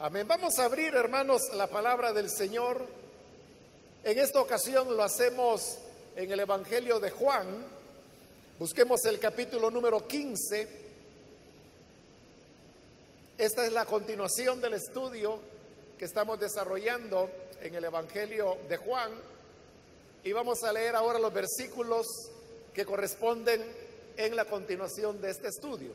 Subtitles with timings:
[0.00, 0.28] Amén.
[0.28, 2.86] Vamos a abrir, hermanos, la palabra del Señor.
[4.04, 5.76] En esta ocasión lo hacemos
[6.14, 7.66] en el Evangelio de Juan.
[8.60, 10.68] Busquemos el capítulo número 15.
[13.38, 15.40] Esta es la continuación del estudio
[15.98, 17.28] que estamos desarrollando
[17.60, 19.10] en el Evangelio de Juan.
[20.22, 22.06] Y vamos a leer ahora los versículos
[22.72, 23.64] que corresponden
[24.16, 25.90] en la continuación de este estudio.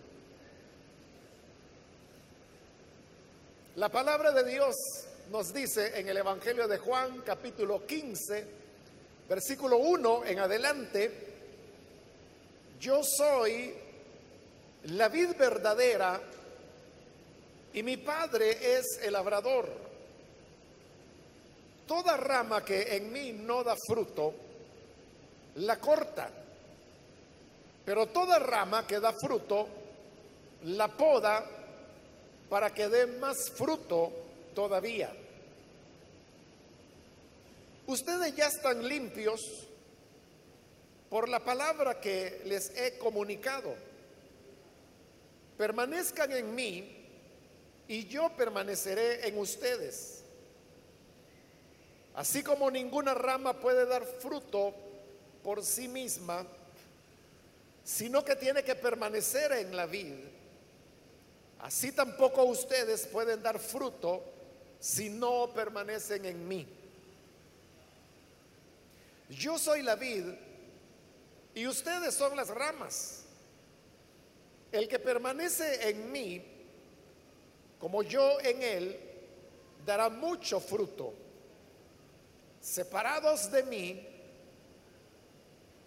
[3.78, 4.76] La palabra de Dios
[5.32, 8.46] nos dice en el Evangelio de Juan capítulo 15,
[9.28, 11.12] versículo 1 en adelante,
[12.80, 13.74] yo soy
[14.84, 16.22] la vid verdadera
[17.74, 19.68] y mi padre es el labrador.
[21.88, 24.36] Toda rama que en mí no da fruto,
[25.56, 26.30] la corta,
[27.84, 29.68] pero toda rama que da fruto,
[30.66, 31.63] la poda
[32.54, 34.12] para que dé más fruto
[34.54, 35.12] todavía.
[37.88, 39.42] Ustedes ya están limpios
[41.10, 43.74] por la palabra que les he comunicado.
[45.58, 47.08] Permanezcan en mí
[47.88, 50.24] y yo permaneceré en ustedes.
[52.14, 54.76] Así como ninguna rama puede dar fruto
[55.44, 56.46] por sí misma,
[57.84, 60.43] sino que tiene que permanecer en la vid
[61.64, 64.22] Así tampoco ustedes pueden dar fruto
[64.82, 66.68] si no permanecen en mí.
[69.30, 70.26] Yo soy la vid
[71.56, 73.24] y ustedes son las ramas.
[74.74, 76.44] El que permanece en mí,
[77.80, 79.00] como yo en él,
[79.86, 81.14] dará mucho fruto.
[82.60, 84.08] Separados de mí,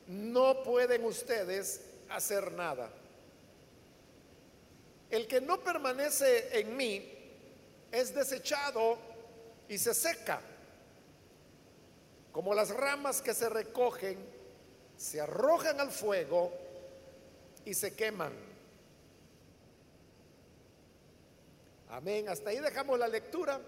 [0.06, 2.90] no pueden ustedes hacer nada.
[5.10, 7.12] El que no permanece en mí
[7.92, 8.98] es desechado
[9.68, 10.40] y se seca,
[12.32, 14.18] como las ramas que se recogen,
[14.96, 16.52] se arrojan al fuego
[17.64, 18.33] y se queman.
[21.89, 22.28] Amén.
[22.28, 23.61] Hasta ahí dejamos la lectura.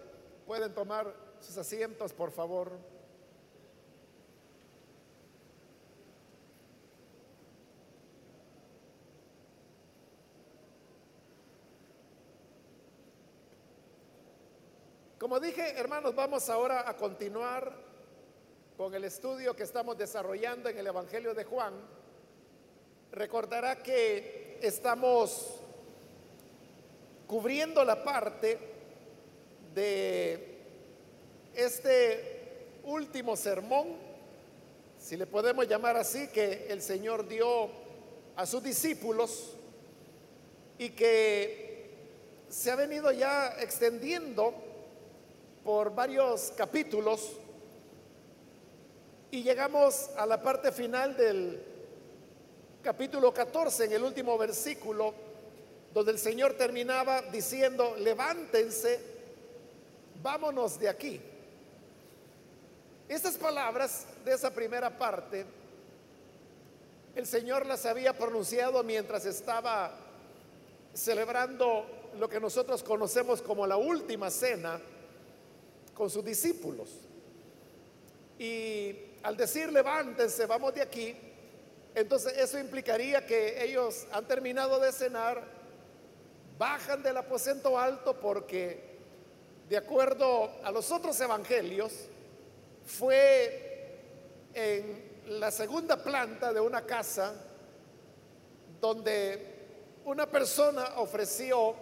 [0.46, 2.72] Pueden tomar sus asientos, por favor.
[15.28, 17.70] Como dije, hermanos, vamos ahora a continuar
[18.78, 21.74] con el estudio que estamos desarrollando en el Evangelio de Juan.
[23.12, 25.60] Recordará que estamos
[27.26, 28.58] cubriendo la parte
[29.74, 30.62] de
[31.54, 33.98] este último sermón,
[34.98, 37.68] si le podemos llamar así, que el Señor dio
[38.34, 39.52] a sus discípulos
[40.78, 41.90] y que
[42.48, 44.67] se ha venido ya extendiendo
[45.68, 47.32] por varios capítulos
[49.30, 51.62] y llegamos a la parte final del
[52.82, 55.12] capítulo 14, en el último versículo,
[55.92, 58.98] donde el Señor terminaba diciendo, levántense,
[60.22, 61.20] vámonos de aquí.
[63.06, 65.44] Estas palabras de esa primera parte,
[67.14, 69.94] el Señor las había pronunciado mientras estaba
[70.94, 71.84] celebrando
[72.18, 74.80] lo que nosotros conocemos como la última cena
[75.98, 76.88] con sus discípulos.
[78.38, 81.16] Y al decir levántense, vamos de aquí,
[81.94, 85.42] entonces eso implicaría que ellos han terminado de cenar,
[86.56, 88.86] bajan del aposento alto porque
[89.68, 91.92] de acuerdo a los otros evangelios,
[92.86, 93.98] fue
[94.54, 97.34] en la segunda planta de una casa
[98.80, 99.56] donde
[100.06, 101.74] una persona ofreció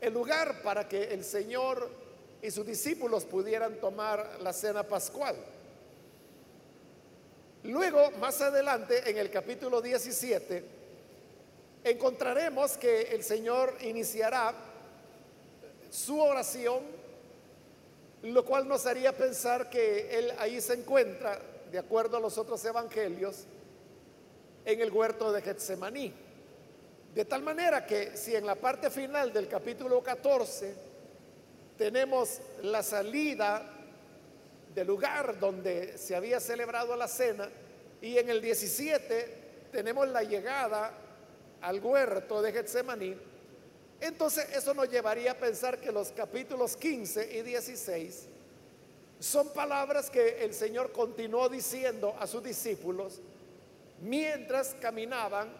[0.00, 2.03] el lugar para que el Señor
[2.44, 5.34] y sus discípulos pudieran tomar la cena pascual.
[7.62, 10.62] Luego, más adelante, en el capítulo 17,
[11.84, 14.52] encontraremos que el Señor iniciará
[15.90, 16.82] su oración,
[18.24, 21.40] lo cual nos haría pensar que Él ahí se encuentra,
[21.72, 23.44] de acuerdo a los otros evangelios,
[24.66, 26.12] en el huerto de Getsemaní.
[27.14, 30.83] De tal manera que si en la parte final del capítulo 14
[31.76, 33.62] tenemos la salida
[34.74, 37.48] del lugar donde se había celebrado la cena
[38.00, 40.92] y en el 17 tenemos la llegada
[41.60, 43.16] al huerto de Getsemaní.
[44.00, 48.28] Entonces eso nos llevaría a pensar que los capítulos 15 y 16
[49.18, 53.20] son palabras que el Señor continuó diciendo a sus discípulos
[54.02, 55.50] mientras caminaban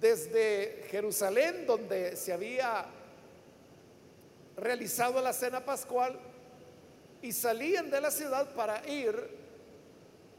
[0.00, 2.86] desde Jerusalén, donde se había
[4.58, 6.18] realizado la cena pascual
[7.22, 9.38] y salían de la ciudad para ir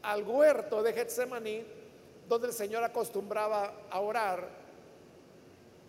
[0.02, 1.64] al huerto de Getsemaní,
[2.28, 4.48] donde el Señor acostumbraba a orar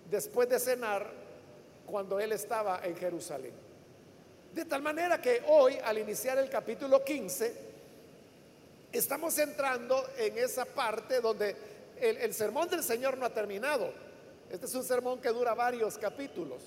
[0.10, 1.10] después de cenar
[1.86, 3.54] cuando él estaba en Jerusalén.
[4.54, 7.54] De tal manera que hoy, al iniciar el capítulo 15,
[8.92, 11.56] estamos entrando en esa parte donde
[12.00, 13.94] el, el sermón del Señor no ha terminado.
[14.50, 16.62] Este es un sermón que dura varios capítulos.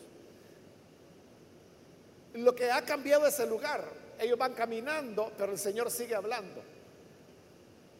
[2.34, 3.84] Lo que ha cambiado es el lugar.
[4.18, 6.62] Ellos van caminando, pero el Señor sigue hablando.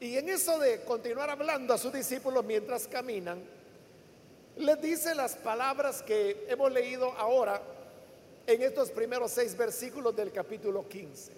[0.00, 3.42] Y en eso de continuar hablando a sus discípulos mientras caminan,
[4.56, 7.60] les dice las palabras que hemos leído ahora
[8.46, 11.32] en estos primeros seis versículos del capítulo 15.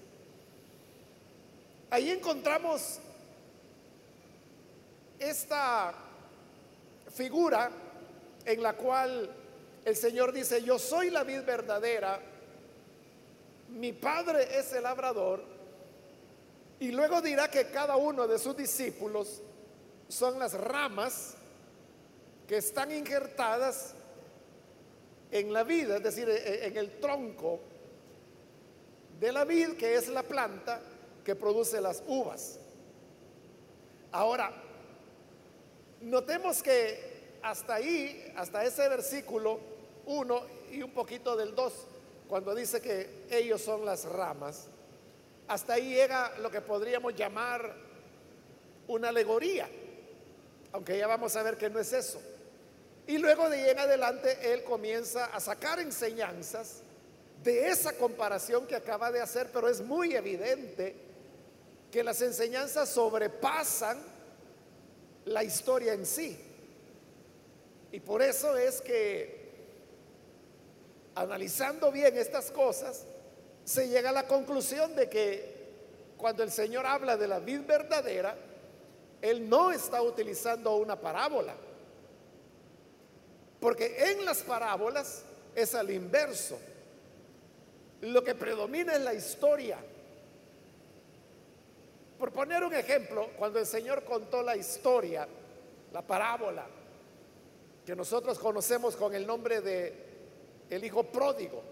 [1.91, 2.99] Ahí encontramos
[5.19, 5.95] esta
[7.15, 7.71] figura
[8.45, 9.31] en la cual
[9.85, 12.21] el Señor dice, yo soy la vid verdadera,
[13.71, 15.43] mi padre es el labrador,
[16.79, 19.43] y luego dirá que cada uno de sus discípulos
[20.09, 21.35] son las ramas
[22.47, 23.95] que están injertadas
[25.31, 27.61] en la vida, es decir, e, e, en el tronco
[29.19, 30.81] de la vid, que es la planta
[31.25, 32.59] que produce las uvas.
[34.13, 34.53] Ahora,
[36.03, 39.59] notemos que hasta ahí, hasta ese versículo
[40.07, 40.43] 1
[40.73, 41.73] y un poquito del 2,
[42.29, 44.67] cuando dice que ellos son las ramas,
[45.49, 47.75] hasta ahí llega lo que podríamos llamar
[48.89, 49.69] una alegoría,
[50.73, 52.21] aunque ya vamos a ver que no es eso.
[53.07, 56.83] Y luego de ahí en adelante él comienza a sacar enseñanzas
[57.43, 60.97] de esa comparación que acaba de hacer, pero es muy evidente
[61.93, 63.99] que las enseñanzas sobrepasan
[65.27, 66.37] la historia en sí.
[67.93, 69.36] Y por eso es que
[71.17, 73.05] analizando bien estas cosas,
[73.65, 75.57] se llega a la conclusión de que
[76.17, 78.37] cuando el Señor habla de la vid verdadera,
[79.21, 81.55] Él no está utilizando una parábola
[83.61, 85.25] porque en las parábolas
[85.55, 86.59] es al inverso.
[88.03, 89.79] Lo que predomina es la historia.
[92.17, 95.27] Por poner un ejemplo, cuando el Señor contó la historia,
[95.93, 96.67] la parábola,
[97.85, 100.06] que nosotros conocemos con el nombre de
[100.71, 101.63] el hijo pródigo,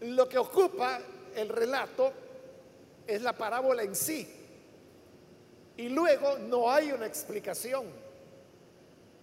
[0.00, 1.00] lo que ocupa
[1.36, 2.12] el relato
[3.06, 4.36] es la parábola en sí.
[5.76, 7.86] Y luego no hay una explicación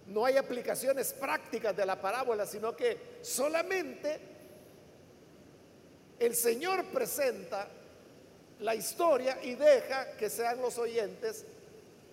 [0.08, 4.18] no hay aplicaciones prácticas de la parábola, sino que solamente
[6.18, 7.68] el Señor presenta
[8.60, 11.44] la historia y deja que sean los oyentes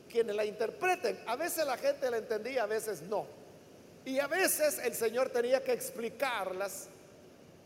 [0.10, 1.20] quienes la interpreten.
[1.26, 3.26] A veces la gente la entendía, a veces no.
[4.06, 6.88] Y a veces el Señor tenía que explicarlas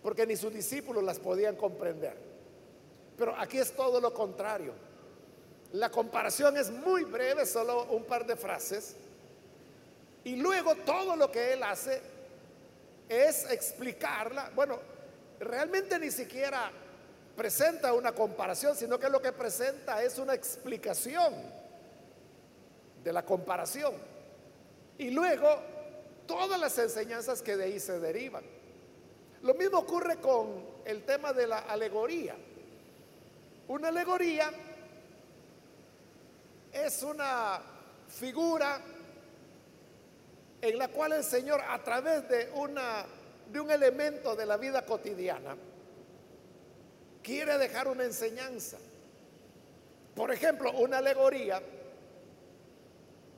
[0.01, 2.15] porque ni sus discípulos las podían comprender.
[3.17, 4.73] Pero aquí es todo lo contrario.
[5.73, 8.95] La comparación es muy breve, solo un par de frases
[10.23, 12.01] y luego todo lo que él hace
[13.07, 14.51] es explicarla.
[14.55, 14.79] Bueno,
[15.39, 16.71] realmente ni siquiera
[17.35, 21.33] presenta una comparación, sino que lo que presenta es una explicación
[23.03, 23.93] de la comparación.
[24.97, 25.78] Y luego
[26.29, 28.43] todas las enseñanzas que de ahí se derivan.
[29.41, 32.35] Lo mismo ocurre con el tema de la alegoría.
[33.67, 34.51] Una alegoría
[36.71, 37.59] es una
[38.07, 38.79] figura
[40.61, 43.07] en la cual el Señor a través de, una,
[43.51, 45.57] de un elemento de la vida cotidiana
[47.23, 48.77] quiere dejar una enseñanza.
[50.13, 51.59] Por ejemplo, una alegoría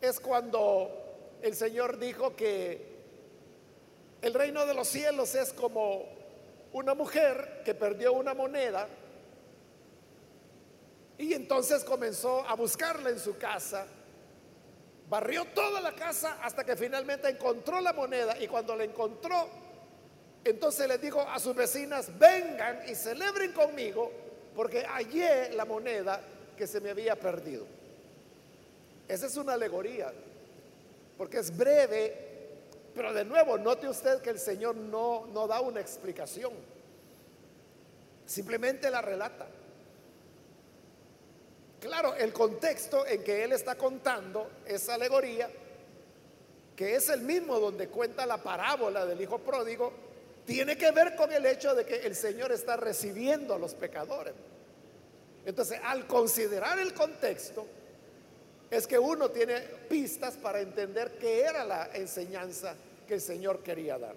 [0.01, 1.00] es cuando
[1.41, 2.89] el Señor dijo que
[4.21, 6.05] el reino de los cielos es como
[6.73, 8.87] una mujer que perdió una moneda
[11.17, 13.87] y entonces comenzó a buscarla en su casa
[15.11, 19.49] Barrió toda la casa hasta que finalmente encontró la moneda y cuando la encontró,
[20.41, 24.09] entonces le dijo a sus vecinas, vengan y celebren conmigo
[24.55, 26.21] porque hallé la moneda
[26.55, 27.67] que se me había perdido.
[29.05, 30.13] Esa es una alegoría,
[31.21, 32.17] porque es breve,
[32.95, 36.51] pero de nuevo, note usted que el Señor no, no da una explicación,
[38.25, 39.45] simplemente la relata.
[41.79, 45.47] Claro, el contexto en que él está contando esa alegoría,
[46.75, 49.93] que es el mismo donde cuenta la parábola del hijo pródigo,
[50.47, 54.33] tiene que ver con el hecho de que el Señor está recibiendo a los pecadores.
[55.45, 57.67] Entonces, al considerar el contexto,
[58.71, 59.59] es que uno tiene
[59.89, 62.73] pistas para entender qué era la enseñanza
[63.05, 64.15] que el Señor quería dar.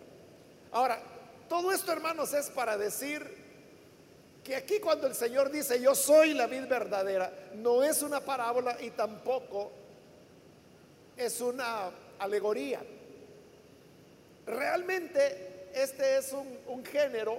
[0.71, 1.03] Ahora,
[1.49, 3.23] Todo esto, hermanos, es para decir
[4.43, 8.79] que aquí cuando el Señor dice yo soy la vid verdadera, no es una parábola
[8.81, 9.71] y tampoco
[11.17, 12.83] es una alegoría.
[14.47, 17.39] Realmente este es un, un género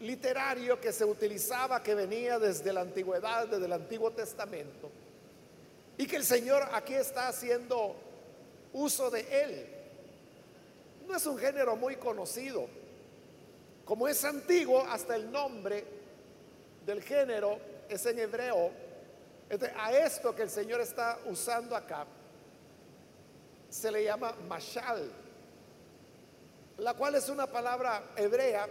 [0.00, 4.90] literario que se utilizaba, que venía desde la antigüedad, desde el Antiguo Testamento,
[6.00, 7.94] y que el Señor aquí está haciendo
[8.72, 9.66] uso de él.
[11.06, 12.66] No es un género muy conocido.
[13.84, 15.84] Como es antiguo, hasta el nombre
[16.86, 18.70] del género es en hebreo.
[19.76, 22.06] a esto que el Señor está usando acá
[23.68, 25.12] se le llama mashal,
[26.78, 28.66] la cual es una palabra hebrea.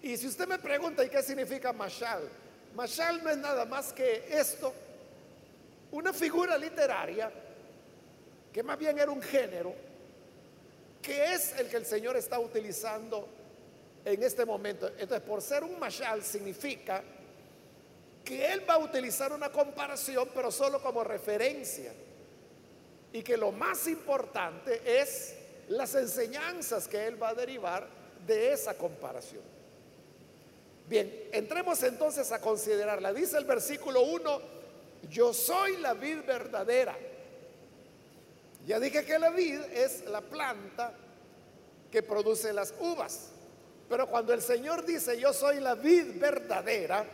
[0.00, 2.30] Y si usted me pregunta, ¿y qué significa mashal?
[2.74, 4.72] Mashal no es nada más que esto,
[5.94, 7.30] una figura literaria,
[8.52, 9.72] que más bien era un género,
[11.00, 13.28] que es el que el Señor está utilizando
[14.04, 14.88] en este momento.
[14.88, 17.00] Entonces, por ser un mashal significa
[18.24, 21.92] que Él va a utilizar una comparación, pero solo como referencia.
[23.12, 25.36] Y que lo más importante es
[25.68, 27.86] las enseñanzas que Él va a derivar
[28.26, 29.42] de esa comparación.
[30.88, 33.12] Bien, entremos entonces a considerarla.
[33.12, 34.53] Dice el versículo 1,
[35.08, 36.96] yo soy la vid verdadera
[38.66, 40.94] ya dije que la vid es la planta
[41.90, 43.30] que produce las uvas.
[43.88, 47.04] Pero cuando el Señor dice yo soy la vid verdadera,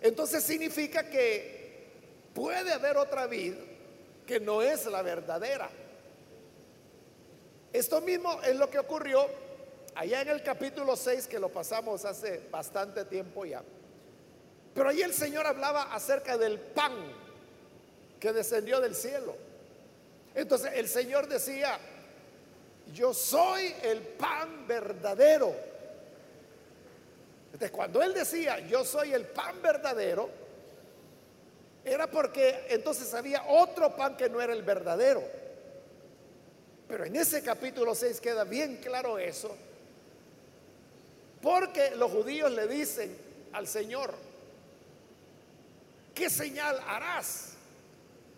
[0.00, 1.90] entonces significa que
[2.34, 3.54] puede haber otra vid
[4.26, 5.70] que no es la verdadera.
[7.72, 9.24] Esto mismo es lo que ocurrió
[9.94, 13.62] allá en el capítulo 6 que lo pasamos hace bastante tiempo ya.
[14.74, 16.92] Pero ahí el Señor hablaba acerca del pan
[18.18, 19.34] que descendió del cielo.
[20.34, 21.78] Entonces el Señor decía,
[22.94, 25.54] yo soy el pan verdadero.
[27.46, 30.30] Entonces cuando Él decía, yo soy el pan verdadero,
[31.84, 35.22] era porque entonces había otro pan que no era el verdadero.
[36.88, 39.54] Pero en ese capítulo 6 queda bien claro eso,
[41.40, 43.16] porque los judíos le dicen
[43.52, 44.14] al Señor,
[46.14, 47.54] ¿qué señal harás?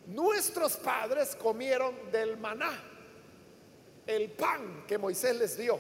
[0.07, 2.73] Nuestros padres comieron del maná,
[4.07, 5.79] el pan que Moisés les dio.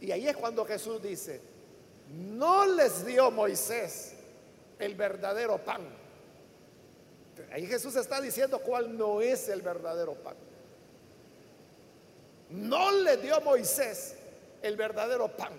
[0.00, 1.40] Y ahí es cuando Jesús dice,
[2.08, 4.14] no les dio Moisés
[4.78, 5.82] el verdadero pan.
[7.52, 10.36] Ahí Jesús está diciendo cuál no es el verdadero pan.
[12.50, 14.16] No le dio Moisés
[14.62, 15.52] el verdadero pan.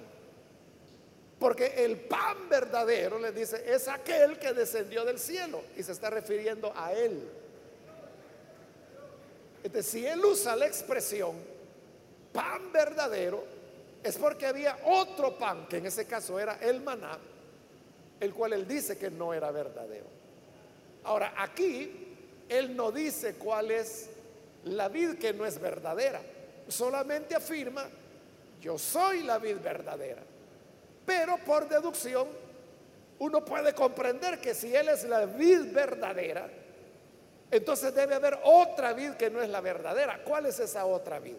[1.40, 6.10] Porque el pan verdadero, le dice, es aquel que descendió del cielo y se está
[6.10, 7.30] refiriendo a él.
[9.64, 11.36] Entonces, si él usa la expresión
[12.34, 13.44] pan verdadero,
[14.04, 17.18] es porque había otro pan, que en ese caso era el maná,
[18.20, 20.06] el cual él dice que no era verdadero.
[21.04, 22.16] Ahora, aquí
[22.50, 24.10] él no dice cuál es
[24.66, 26.22] la vid que no es verdadera,
[26.68, 27.88] solamente afirma,
[28.62, 30.22] yo soy la vid verdadera.
[31.10, 32.28] Pero por deducción,
[33.18, 36.48] uno puede comprender que si él es la vid verdadera,
[37.50, 40.24] entonces debe haber otra vid que no es la verdadera.
[40.24, 41.34] ¿Cuál es esa otra vid?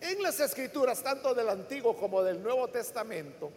[0.00, 3.50] En las escrituras, tanto del Antiguo como del Nuevo Testamento,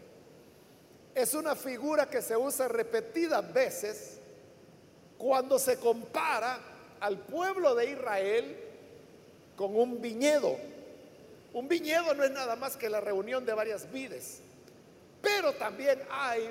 [1.14, 4.20] es una figura que se usa repetidas veces
[5.20, 6.58] cuando se compara
[7.00, 8.58] al pueblo de Israel
[9.56, 10.73] con un viñedo.
[11.54, 14.40] Un viñedo no es nada más que la reunión de varias vides,
[15.22, 16.50] pero también hay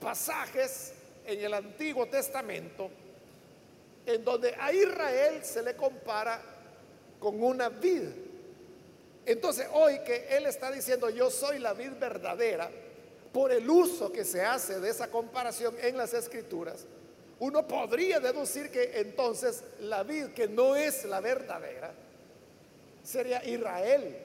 [0.00, 0.94] pasajes
[1.26, 2.90] en el Antiguo Testamento
[4.06, 6.40] en donde a Israel se le compara
[7.18, 8.08] con una vid.
[9.26, 12.70] Entonces hoy que él está diciendo yo soy la vid verdadera,
[13.32, 16.86] por el uso que se hace de esa comparación en las escrituras,
[17.40, 21.92] uno podría deducir que entonces la vid que no es la verdadera
[23.04, 24.16] sería Israel.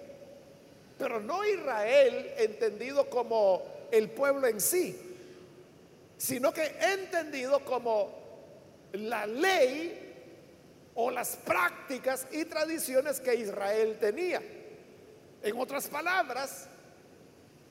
[0.97, 4.99] Pero no Israel entendido como el pueblo en sí,
[6.17, 8.17] sino que entendido como
[8.93, 10.07] la ley
[10.95, 14.41] o las prácticas y tradiciones que Israel tenía.
[15.41, 16.67] En otras palabras,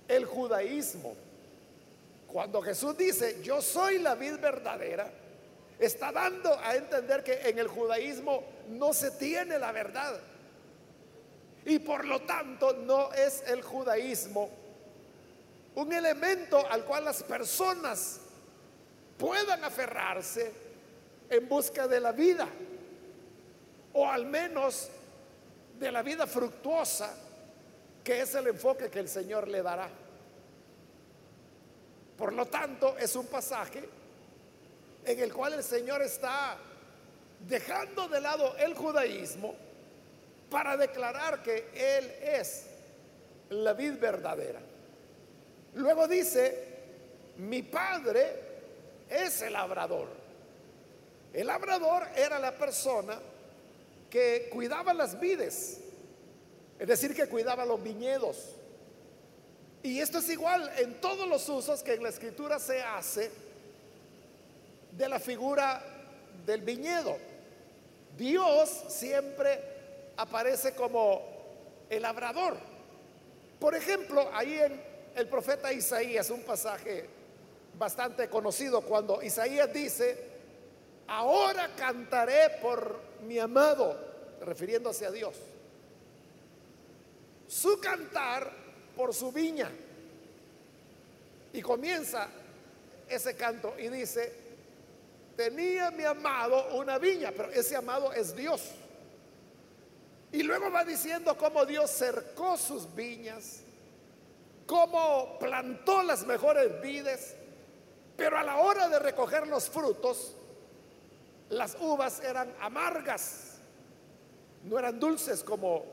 [0.07, 1.15] el judaísmo.
[2.27, 5.11] Cuando Jesús dice, yo soy la vid verdadera,
[5.79, 10.19] está dando a entender que en el judaísmo no se tiene la verdad.
[11.69, 14.49] Y por lo tanto no es el judaísmo
[15.75, 18.21] un elemento al cual las personas
[19.19, 20.51] puedan aferrarse
[21.29, 22.49] en busca de la vida
[23.93, 24.89] o al menos
[25.79, 27.15] de la vida fructuosa,
[28.03, 29.91] que es el enfoque que el Señor le dará.
[32.17, 33.87] Por lo tanto, es un pasaje
[35.05, 36.57] en el cual el Señor está
[37.47, 39.68] dejando de lado el judaísmo
[40.51, 42.67] para declarar que Él es
[43.51, 44.61] la vid verdadera.
[45.75, 46.67] Luego dice,
[47.37, 48.33] mi padre
[49.09, 50.09] es el labrador.
[51.33, 53.19] El labrador era la persona
[54.11, 55.81] que cuidaba las vides,
[56.79, 58.55] es decir, que cuidaba los viñedos.
[59.83, 63.31] Y esto es igual en todos los usos que en la escritura se hace
[64.93, 65.83] de la figura
[66.45, 67.17] del viñedo.
[68.17, 69.78] Dios siempre
[70.19, 71.23] aparece como
[71.89, 72.57] el labrador.
[73.59, 74.83] Por ejemplo, ahí en
[75.15, 77.07] el profeta Isaías, un pasaje
[77.79, 80.19] bastante conocido, cuando Isaías dice,
[81.07, 83.97] ahora cantaré por mi amado,
[84.43, 85.37] refiriéndose a Dios.
[87.47, 88.53] Su cantar
[88.97, 89.71] por su viña.
[91.53, 92.29] Y comienza
[93.09, 94.33] ese canto y dice,
[95.37, 98.73] tenía mi amado una viña, pero ese amado es Dios.
[100.33, 103.61] Y luego va diciendo cómo Dios cercó sus viñas,
[104.67, 107.35] cómo plantó las mejores vides,
[108.17, 110.35] pero a la hora de recoger los frutos,
[111.49, 113.55] las uvas eran amargas,
[114.65, 115.85] no eran dulces como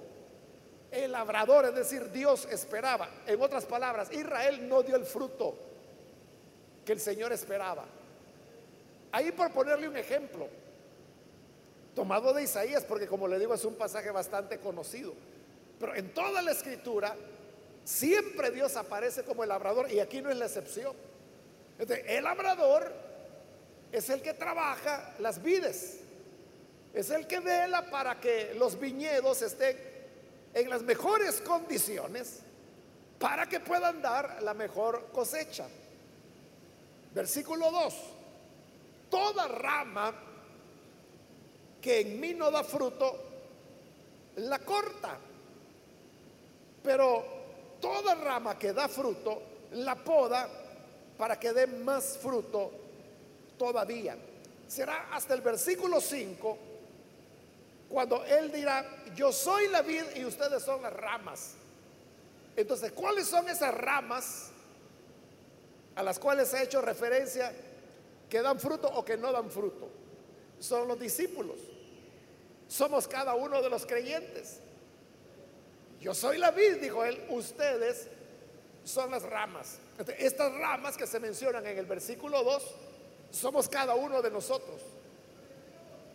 [0.91, 3.09] el labrador, es decir, Dios esperaba.
[3.25, 5.55] En otras palabras, Israel no dio el fruto
[6.83, 7.85] que el Señor esperaba.
[9.11, 10.47] Ahí por ponerle un ejemplo,
[11.95, 15.13] tomado de Isaías, porque como le digo es un pasaje bastante conocido,
[15.79, 17.15] pero en toda la escritura
[17.83, 20.93] siempre Dios aparece como el labrador y aquí no es la excepción.
[21.79, 22.91] el labrador
[23.91, 26.01] es el que trabaja las vides,
[26.93, 29.77] es el que vela para que los viñedos estén
[30.53, 32.39] en las mejores condiciones
[33.19, 35.67] para que puedan dar la mejor cosecha.
[37.13, 37.95] Versículo 2.
[39.09, 40.13] Toda rama
[41.85, 43.15] que en mí no da fruto,
[44.37, 45.19] la corta.
[46.81, 47.23] Pero
[47.79, 49.39] toda rama que da fruto,
[49.73, 50.49] la poda
[51.15, 52.71] para que dé más fruto
[53.55, 54.17] todavía.
[54.67, 56.57] Será hasta el versículo 5
[57.87, 58.83] cuando Él dirá,
[59.15, 61.53] yo soy la vid y ustedes son las ramas.
[62.55, 64.49] Entonces, ¿cuáles son esas ramas
[65.93, 67.53] a las cuales ha hecho referencia
[68.27, 69.87] que dan fruto o que no dan fruto?
[70.59, 71.74] Son los discípulos.
[72.67, 74.59] Somos cada uno de los creyentes.
[75.99, 78.07] Yo soy la vid, dijo él, ustedes
[78.83, 79.79] son las ramas.
[80.17, 82.75] Estas ramas que se mencionan en el versículo 2
[83.31, 84.81] somos cada uno de nosotros.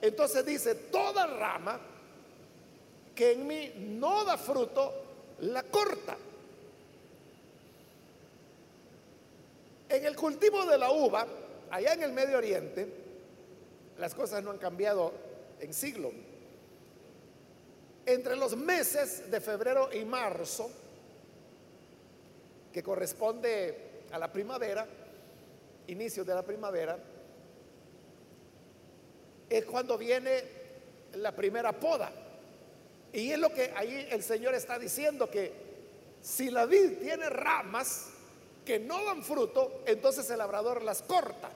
[0.00, 1.80] Entonces dice, toda rama
[3.14, 4.94] que en mí no da fruto,
[5.40, 6.16] la corta.
[9.88, 11.26] En el cultivo de la uva,
[11.70, 12.88] allá en el Medio Oriente,
[13.98, 15.12] las cosas no han cambiado
[15.58, 16.12] en siglo.
[18.10, 20.68] Entre los meses de febrero y marzo,
[22.72, 24.84] que corresponde a la primavera,
[25.86, 26.98] inicio de la primavera,
[29.48, 30.42] es cuando viene
[31.14, 32.10] la primera poda.
[33.12, 35.52] Y es lo que ahí el Señor está diciendo, que
[36.20, 38.08] si la vid tiene ramas
[38.64, 41.48] que no dan fruto, entonces el labrador las corta.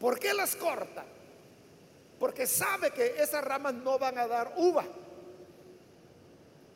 [0.00, 1.04] ¿Por qué las corta?
[2.18, 4.84] Porque sabe que esas ramas no van a dar uva.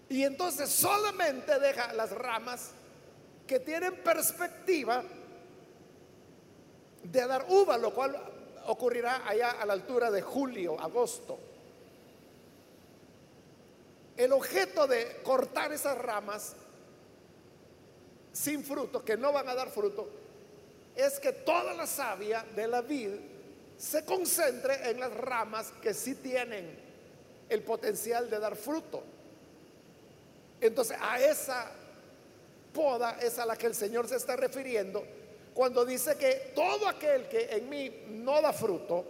[0.08, 2.72] Y entonces solamente deja las ramas
[3.46, 5.02] que tienen perspectiva
[7.02, 8.16] de dar uva, lo cual
[8.66, 11.38] ocurrirá allá a la altura de julio, agosto.
[14.16, 16.54] El objeto de cortar esas ramas
[18.32, 20.08] sin fruto, que no van a dar fruto,
[20.94, 23.10] es que toda la savia de la vid
[23.80, 26.78] se concentre en las ramas que sí tienen
[27.48, 29.02] el potencial de dar fruto.
[30.60, 31.70] Entonces a esa
[32.74, 35.02] poda es a la que el Señor se está refiriendo
[35.54, 39.04] cuando dice que todo aquel que en mí no da fruto,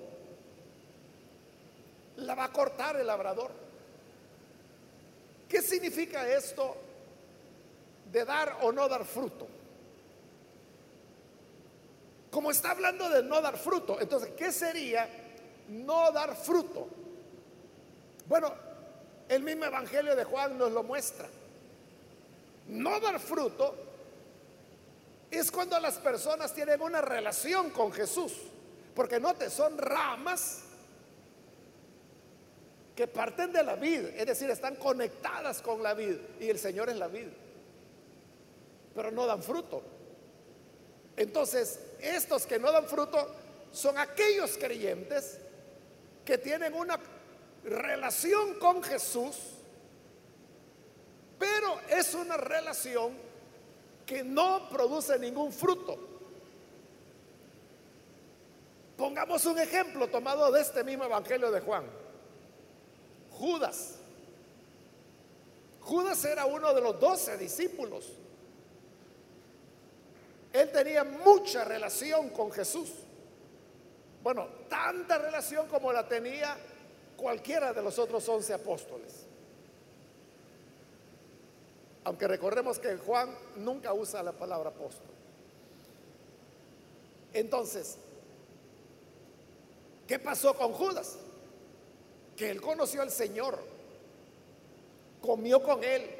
[2.18, 3.50] la va a cortar el labrador.
[5.48, 6.76] ¿Qué significa esto
[8.12, 9.48] de dar o no dar fruto?
[12.30, 15.08] Como está hablando de no dar fruto, entonces, ¿qué sería
[15.68, 16.88] no dar fruto?
[18.26, 18.54] Bueno,
[19.28, 21.28] el mismo Evangelio de Juan nos lo muestra.
[22.68, 23.74] No dar fruto
[25.30, 28.32] es cuando las personas tienen una relación con Jesús.
[28.94, 30.62] Porque note, son ramas
[32.94, 36.90] que parten de la vid, es decir, están conectadas con la vid y el Señor
[36.90, 37.28] es la vid,
[38.94, 39.82] pero no dan fruto.
[41.16, 43.34] Entonces, estos que no dan fruto
[43.72, 45.38] son aquellos creyentes
[46.24, 46.98] que tienen una
[47.64, 49.36] relación con Jesús,
[51.38, 53.14] pero es una relación
[54.06, 55.98] que no produce ningún fruto.
[58.96, 61.84] Pongamos un ejemplo tomado de este mismo Evangelio de Juan.
[63.30, 63.94] Judas.
[65.80, 68.12] Judas era uno de los doce discípulos.
[70.52, 72.90] Él tenía mucha relación con Jesús.
[74.22, 76.56] Bueno, tanta relación como la tenía
[77.16, 79.26] cualquiera de los otros once apóstoles.
[82.04, 85.06] Aunque recordemos que Juan nunca usa la palabra apóstol.
[87.32, 87.96] Entonces,
[90.06, 91.16] ¿qué pasó con Judas?
[92.36, 93.58] Que él conoció al Señor,
[95.20, 96.10] comió con él,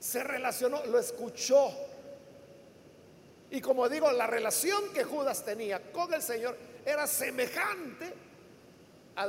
[0.00, 1.70] se relacionó, lo escuchó,
[3.50, 8.14] y como digo, la relación que Judas tenía con el Señor era semejante
[9.16, 9.26] a,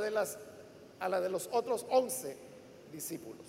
[1.08, 2.36] la de los otros once
[2.92, 3.46] discípulos.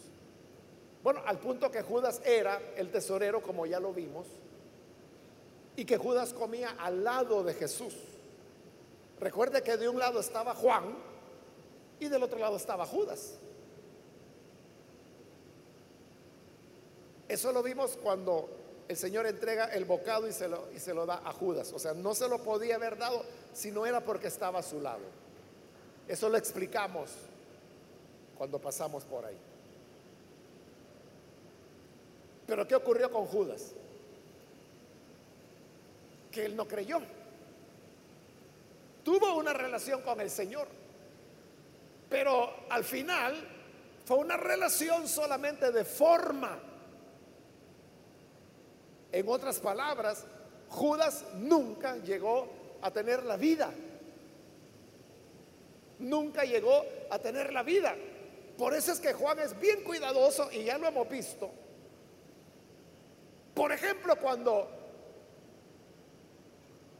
[1.03, 4.25] Bueno, al punto que Judas era el tesorero, como ya lo vimos,
[5.75, 7.95] y que Judas comía al lado de Jesús.
[9.19, 10.95] Recuerde que de un lado estaba Juan
[11.99, 13.37] y del otro lado estaba Judas.
[17.27, 18.62] Eso lo vimos cuando
[18.93, 21.73] el Señor entrega el bocado y se, lo, y se lo da a Judas.
[21.73, 24.79] O sea, no se lo podía haber dado si no era porque estaba a su
[24.79, 25.01] lado.
[26.07, 27.09] Eso lo explicamos
[28.37, 29.37] cuando pasamos por ahí.
[32.45, 33.71] Pero ¿qué ocurrió con Judas?
[36.29, 37.01] Que él no creyó.
[39.03, 40.67] Tuvo una relación con el Señor,
[42.11, 43.35] pero al final
[44.05, 46.72] fue una relación solamente de forma
[49.13, 50.25] en otras palabras,
[50.69, 52.49] Judas nunca llegó
[52.81, 53.71] a tener la vida.
[55.99, 57.95] Nunca llegó a tener la vida.
[58.57, 61.51] Por eso es que Juan es bien cuidadoso y ya lo hemos visto.
[63.53, 64.67] Por ejemplo, cuando,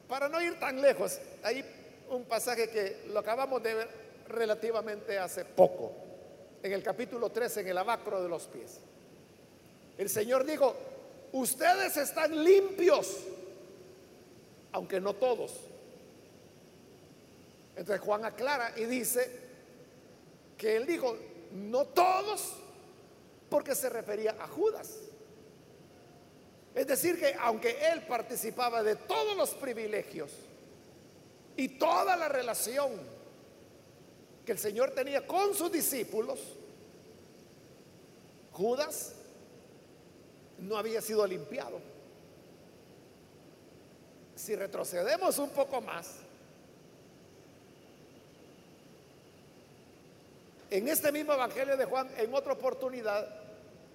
[0.08, 1.66] para no ir tan lejos, hay
[2.12, 3.90] un pasaje que lo acabamos de ver
[4.28, 5.92] relativamente hace poco,
[6.62, 8.80] en el capítulo 13, en el abacro de los pies.
[9.98, 10.76] El Señor dijo,
[11.34, 13.18] ustedes están limpios,
[14.72, 15.52] aunque no todos.
[17.76, 19.42] Entonces Juan aclara y dice
[20.58, 21.18] que él dijo,
[21.52, 22.54] no todos,
[23.50, 25.00] porque se refería a Judas.
[26.76, 30.32] Es decir, que aunque él participaba de todos los privilegios
[31.56, 32.92] y toda la relación
[34.46, 36.40] que el Señor tenía con sus discípulos,
[38.52, 39.16] Judas
[40.64, 41.80] no había sido limpiado.
[44.36, 46.16] Si retrocedemos un poco más,
[50.70, 53.28] en este mismo Evangelio de Juan, en otra oportunidad,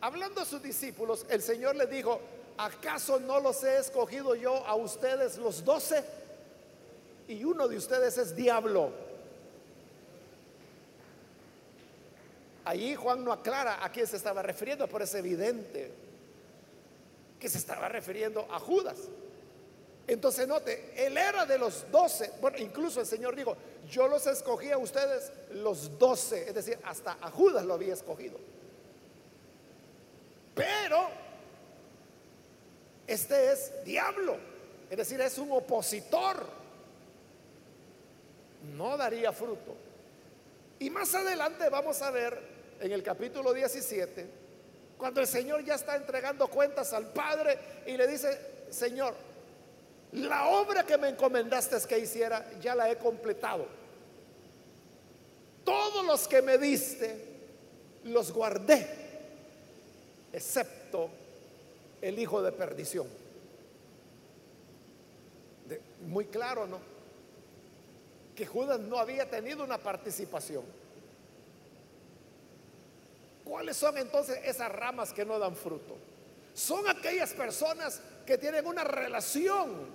[0.01, 2.21] hablando a sus discípulos, el Señor les dijo,
[2.57, 6.05] ¿acaso no los he escogido yo a ustedes los doce?
[7.27, 8.93] Y uno de ustedes es diablo.
[12.65, 16.08] Allí Juan no aclara a quién se estaba refiriendo, pero es evidente
[17.39, 18.97] que se estaba refiriendo a Judas.
[20.07, 23.57] Entonces note, él era de los doce, bueno, incluso el Señor dijo,
[23.91, 28.39] yo los escogí a ustedes los doce, es decir, hasta a Judas lo había escogido.
[30.55, 31.09] Pero
[33.07, 34.39] este es diablo,
[34.89, 36.47] es decir, es un opositor,
[38.75, 39.77] no daría fruto.
[40.79, 42.41] Y más adelante vamos a ver
[42.81, 44.27] en el capítulo 17,
[44.99, 47.57] cuando el Señor ya está entregando cuentas al Padre
[47.87, 48.37] y le dice,
[48.69, 49.15] Señor,
[50.13, 53.67] la obra que me encomendaste que hiciera, ya la he completado.
[55.65, 57.17] Todos los que me diste,
[58.05, 58.87] los guardé,
[60.33, 61.11] excepto
[62.03, 63.07] el hijo de perdición.
[66.07, 66.79] muy claro, ¿no?
[68.35, 70.65] Que Judas no había tenido una participación.
[73.49, 75.97] ¿Cuáles son entonces esas ramas que no dan fruto?
[76.53, 79.87] Son aquellas personas que tienen una relación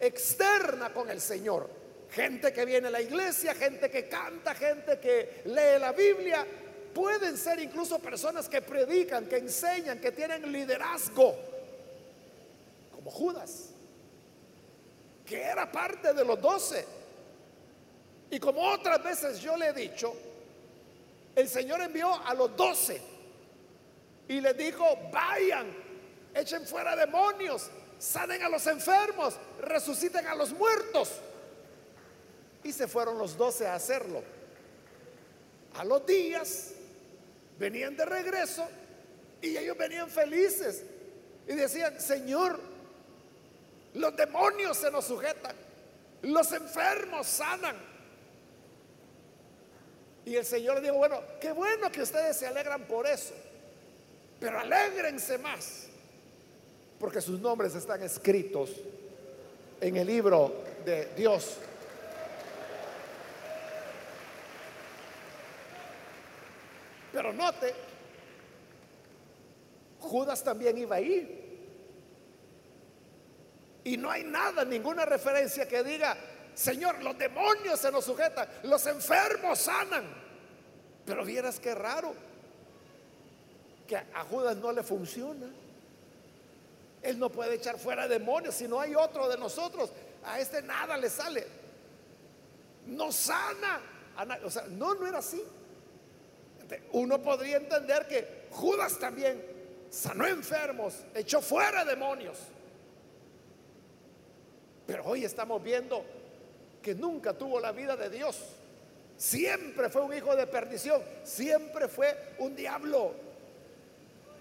[0.00, 1.70] externa con el Señor.
[2.10, 6.44] Gente que viene a la iglesia, gente que canta, gente que lee la Biblia.
[6.92, 11.36] Pueden ser incluso personas que predican, que enseñan, que tienen liderazgo,
[12.90, 13.68] como Judas,
[15.24, 16.84] que era parte de los doce.
[18.32, 20.12] Y como otras veces yo le he dicho,
[21.40, 23.00] el Señor envió a los doce
[24.28, 25.66] y les dijo, vayan,
[26.34, 31.12] echen fuera demonios, sanen a los enfermos, resuciten a los muertos.
[32.62, 34.22] Y se fueron los doce a hacerlo.
[35.74, 36.72] A los días
[37.58, 38.68] venían de regreso
[39.40, 40.84] y ellos venían felices
[41.48, 42.60] y decían, Señor,
[43.94, 45.56] los demonios se nos sujetan,
[46.22, 47.89] los enfermos sanan.
[50.24, 53.34] Y el Señor dijo, bueno, qué bueno que ustedes se alegran por eso,
[54.38, 55.86] pero alégrense más,
[56.98, 58.70] porque sus nombres están escritos
[59.80, 61.56] en el libro de Dios.
[67.12, 67.74] Pero note,
[69.98, 71.36] Judas también iba ahí.
[73.82, 76.16] Y no hay nada, ninguna referencia que diga,
[76.60, 80.04] Señor, los demonios se nos sujetan, los enfermos sanan.
[81.06, 82.12] Pero vieras qué raro
[83.88, 85.46] que a Judas no le funciona.
[87.00, 89.90] Él no puede echar fuera demonios si no hay otro de nosotros.
[90.22, 91.46] A este nada le sale.
[92.88, 93.80] No sana.
[94.44, 95.42] O sea, no, no era así.
[96.92, 99.42] Uno podría entender que Judas también
[99.88, 102.36] sanó enfermos, echó fuera demonios.
[104.86, 106.19] Pero hoy estamos viendo
[106.82, 108.38] que nunca tuvo la vida de Dios.
[109.16, 113.12] Siempre fue un hijo de perdición, siempre fue un diablo.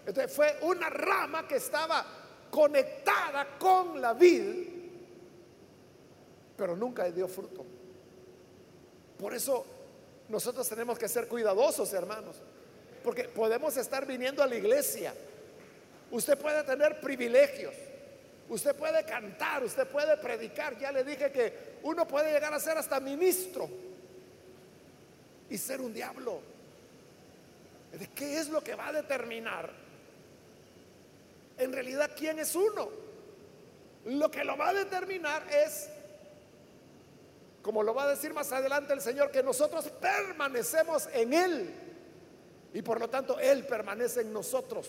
[0.05, 2.05] Entonces fue una rama que estaba
[2.49, 4.67] conectada con la vid,
[6.55, 7.65] pero nunca dio fruto.
[9.17, 9.65] Por eso
[10.29, 12.37] nosotros tenemos que ser cuidadosos, hermanos,
[13.03, 15.13] porque podemos estar viniendo a la iglesia.
[16.11, 17.73] Usted puede tener privilegios,
[18.49, 20.77] Usted puede cantar, usted puede predicar.
[20.77, 23.69] Ya le dije que uno puede llegar a ser hasta ministro
[25.49, 26.41] y ser un diablo.
[27.91, 29.69] ¿De qué es lo que va a determinar?
[31.57, 32.89] En realidad, ¿quién es uno?
[34.05, 35.89] Lo que lo va a determinar es,
[37.61, 41.73] como lo va a decir más adelante el Señor, que nosotros permanecemos en Él
[42.73, 44.87] y por lo tanto Él permanece en nosotros.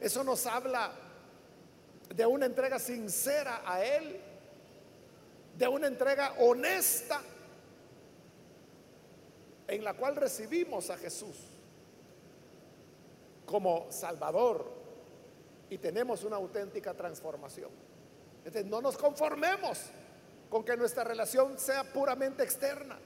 [0.00, 0.92] Eso nos habla
[2.14, 4.20] de una entrega sincera a Él,
[5.56, 7.20] de una entrega honesta
[9.66, 11.36] en la cual recibimos a Jesús
[13.44, 14.70] como Salvador
[15.70, 17.70] y tenemos una auténtica transformación.
[18.38, 19.78] Entonces no nos conformemos
[20.48, 22.98] con que nuestra relación sea puramente externa.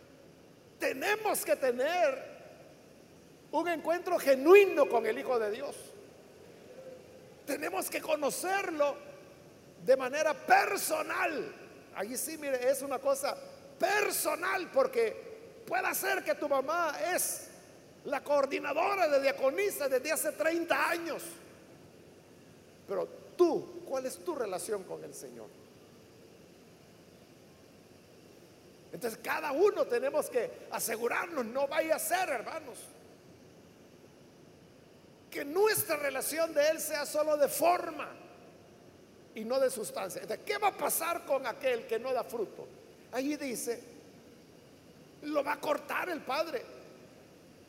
[0.79, 2.33] Tenemos que tener
[3.51, 5.77] un encuentro genuino con el Hijo de Dios.
[7.47, 8.97] Tenemos que conocerlo
[9.85, 11.55] de manera personal.
[11.95, 13.37] Allí sí, mire, es una cosa
[13.79, 17.49] personal porque puede ser que tu mamá es
[18.05, 21.23] la coordinadora de diaconisa desde hace 30 años.
[22.87, 25.49] Pero tú, ¿cuál es tu relación con el Señor?
[28.93, 32.79] Entonces cada uno tenemos que asegurarnos, no vaya a ser, hermanos
[35.33, 38.07] que nuestra relación de Él sea solo de forma
[39.35, 40.21] y no de sustancia.
[40.45, 42.69] ¿qué va a pasar con aquel que no da fruto?
[43.13, 43.83] Allí dice,
[45.23, 46.63] lo va a cortar el Padre.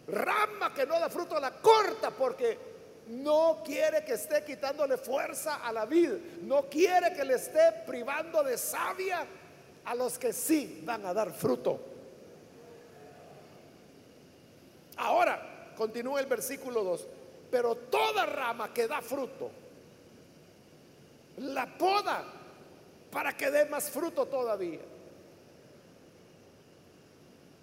[0.08, 2.60] Rama que no da fruto la corta porque
[3.08, 8.44] no quiere que esté quitándole fuerza a la vida, no quiere que le esté privando
[8.44, 9.26] de savia
[9.86, 11.80] a los que sí van a dar fruto.
[14.98, 17.08] Ahora, continúa el versículo 2
[17.54, 19.52] pero toda rama que da fruto,
[21.38, 22.26] la poda
[23.12, 24.80] para que dé más fruto todavía.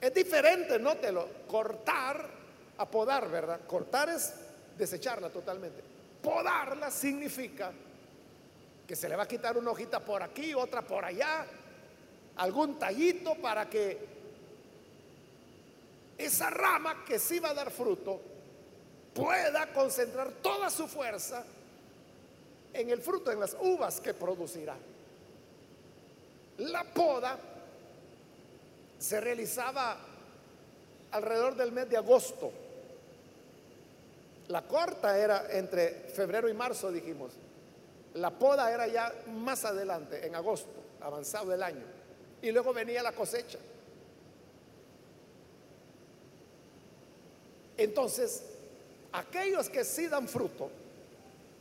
[0.00, 2.24] Es diferente, nótelo, cortar
[2.79, 3.66] a podar, ¿verdad?
[3.66, 4.33] Cortar es
[4.79, 5.83] desecharla totalmente.
[6.22, 7.72] Podarla significa
[8.87, 11.44] que se le va a quitar una hojita por aquí, otra por allá,
[12.37, 13.98] algún tallito para que
[16.16, 18.38] esa rama que sí va a dar fruto
[19.14, 21.44] pueda concentrar toda su fuerza
[22.73, 24.77] en el fruto, en las uvas que producirá.
[26.59, 27.38] La poda
[28.99, 29.96] se realizaba
[31.11, 32.53] alrededor del mes de agosto.
[34.49, 37.33] La corta era entre febrero y marzo, dijimos.
[38.14, 41.85] La poda era ya más adelante, en agosto, avanzado el año.
[42.42, 43.59] Y luego venía la cosecha.
[47.77, 48.44] Entonces,
[49.12, 50.70] aquellos que sí dan fruto,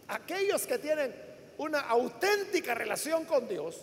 [0.07, 1.13] aquellos que tienen
[1.57, 3.77] una auténtica relación con Dios,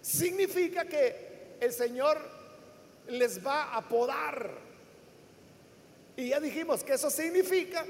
[0.00, 2.20] significa que el Señor
[3.08, 4.50] les va a podar.
[6.16, 7.84] Y ya dijimos que eso significa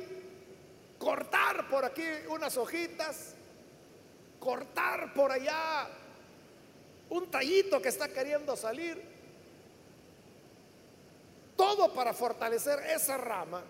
[0.98, 3.34] cortar por aquí unas hojitas,
[4.40, 5.88] cortar por allá
[7.10, 9.13] un tallito que está queriendo salir.
[11.56, 13.62] Todo para fortalecer esa rama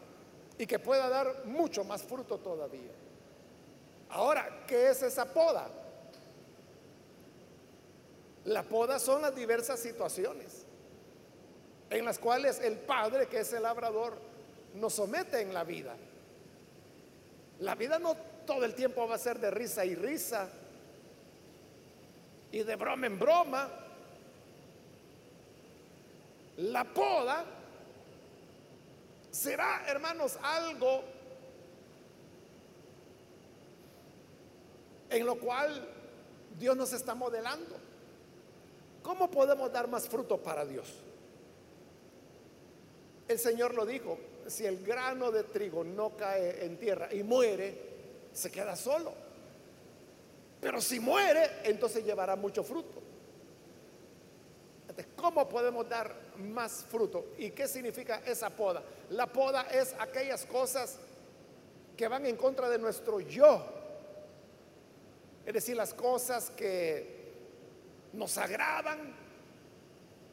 [0.59, 2.92] y que pueda dar mucho más fruto todavía.
[4.11, 5.68] Ahora, ¿qué es esa poda?
[8.44, 10.64] La poda son las diversas situaciones
[11.90, 14.16] en las cuales el Padre, que es el labrador,
[14.75, 15.97] nos somete en la vida.
[17.61, 18.16] La vida no
[18.47, 20.49] todo el tiempo va a ser de risa y risa
[22.53, 23.70] y de broma en broma.
[26.59, 27.44] La poda
[29.35, 31.03] será, hermanos, algo
[35.11, 35.88] en lo cual
[36.59, 37.77] Dios nos está modelando.
[39.03, 40.87] ¿Cómo podemos dar más fruto para Dios?
[43.27, 47.77] El Señor lo dijo, si el grano de trigo no cae en tierra y muere,
[48.33, 49.12] se queda solo.
[50.61, 53.03] Pero si muere, entonces llevará mucho fruto.
[55.16, 57.33] ¿Cómo podemos dar más fruto?
[57.38, 58.83] ¿Y qué significa esa poda?
[59.11, 60.98] La poda es aquellas cosas
[61.96, 63.64] que van en contra de nuestro yo.
[65.46, 67.33] Es decir, las cosas que
[68.12, 69.14] nos agradan,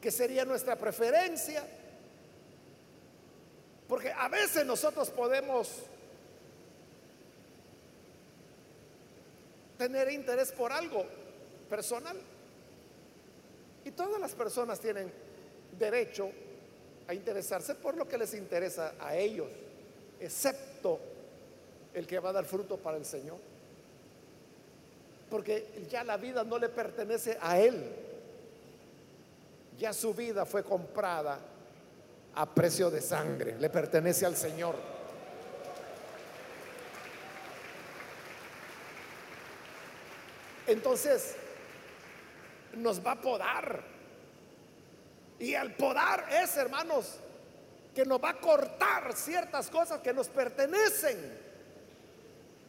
[0.00, 1.64] que sería nuestra preferencia.
[3.88, 5.68] Porque a veces nosotros podemos
[9.76, 11.04] tener interés por algo
[11.68, 12.16] personal.
[13.84, 15.10] Y todas las personas tienen
[15.78, 16.30] derecho
[17.08, 19.48] a interesarse por lo que les interesa a ellos,
[20.20, 21.00] excepto
[21.94, 23.38] el que va a dar fruto para el Señor
[25.32, 27.90] porque ya la vida no le pertenece a él.
[29.78, 31.38] Ya su vida fue comprada
[32.34, 34.74] a precio de sangre, le pertenece al Señor.
[40.66, 41.34] Entonces,
[42.74, 43.82] nos va a podar.
[45.38, 47.18] Y al podar es, hermanos,
[47.94, 51.40] que nos va a cortar ciertas cosas que nos pertenecen.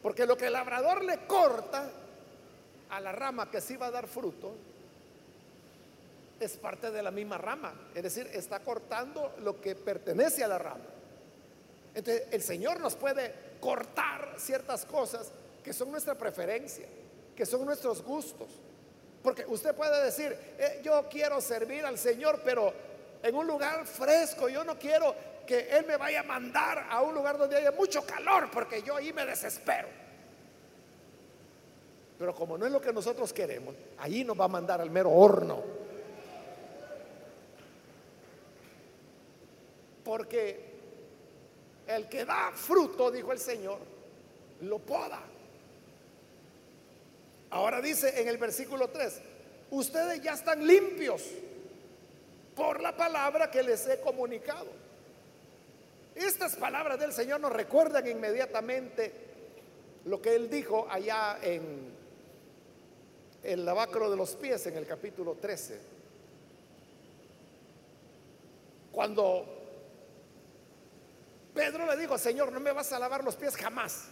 [0.02, 1.88] Porque lo que el labrador le corta,
[2.90, 4.54] a la rama que sí va a dar fruto,
[6.38, 7.72] es parte de la misma rama.
[7.94, 10.84] Es decir, está cortando lo que pertenece a la rama.
[11.94, 15.30] Entonces, el Señor nos puede cortar ciertas cosas
[15.62, 16.86] que son nuestra preferencia,
[17.34, 18.48] que son nuestros gustos.
[19.24, 22.74] Porque usted puede decir, eh, yo quiero servir al Señor, pero
[23.22, 25.14] en un lugar fresco, yo no quiero
[25.46, 28.96] que Él me vaya a mandar a un lugar donde haya mucho calor, porque yo
[28.96, 29.88] ahí me desespero.
[32.18, 35.10] Pero como no es lo que nosotros queremos, allí nos va a mandar al mero
[35.10, 35.62] horno.
[40.04, 40.74] Porque
[41.86, 43.78] el que da fruto, dijo el Señor,
[44.60, 45.22] lo poda.
[47.50, 49.20] Ahora dice en el versículo 3,
[49.70, 51.22] ustedes ya están limpios
[52.54, 54.68] por la palabra que les he comunicado.
[56.14, 59.12] Estas palabras del Señor nos recuerdan inmediatamente
[60.04, 61.92] lo que Él dijo allá en
[63.42, 65.94] el lavacro de los pies en el capítulo 13.
[68.92, 69.44] Cuando
[71.52, 74.06] Pedro le dijo, Señor, no me vas a lavar los pies jamás.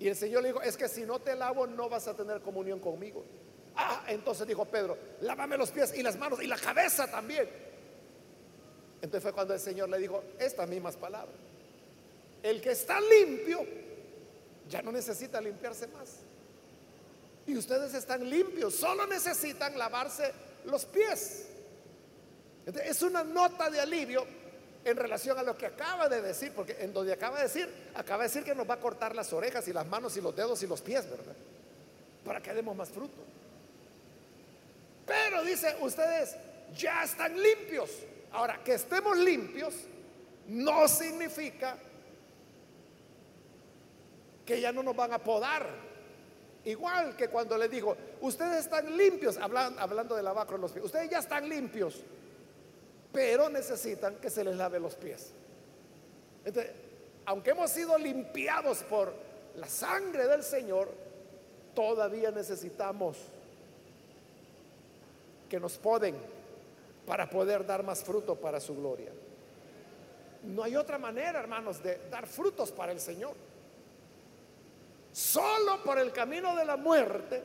[0.00, 2.40] Y el Señor le dijo, es que si no te lavo no vas a tener
[2.40, 3.24] comunión conmigo.
[3.74, 7.48] Ah, entonces dijo Pedro, lávame los pies y las manos y la cabeza también.
[8.96, 11.36] Entonces fue cuando el Señor le dijo estas mismas palabras.
[12.42, 13.64] El que está limpio
[14.68, 16.28] ya no necesita limpiarse más
[17.48, 20.32] y ustedes están limpios, solo necesitan lavarse
[20.66, 21.46] los pies.
[22.66, 24.26] es una nota de alivio
[24.90, 28.22] en relación a lo que acaba de decir, porque en donde acaba de decir, acaba
[28.22, 30.62] de decir que nos va a cortar las orejas y las manos y los dedos
[30.62, 31.34] y los pies, ¿verdad?
[32.24, 33.22] Para que demos más fruto.
[35.06, 36.36] Pero dice, ustedes
[36.76, 37.90] ya están limpios.
[38.32, 39.74] Ahora, que estemos limpios
[40.48, 41.76] no significa
[44.44, 45.68] que ya no nos van a podar.
[46.64, 51.08] Igual que cuando le dijo, ustedes están limpios, hablando, hablando de lavar los pies, ustedes
[51.10, 52.02] ya están limpios,
[53.12, 55.32] pero necesitan que se les lave los pies.
[57.26, 59.12] Aunque hemos sido limpiados por
[59.56, 60.88] la sangre del Señor,
[61.74, 63.16] todavía necesitamos
[65.48, 66.16] que nos poden
[67.06, 69.10] para poder dar más fruto para su gloria.
[70.44, 73.34] No hay otra manera, hermanos, de dar frutos para el Señor.
[75.12, 77.42] Solo por el camino de la muerte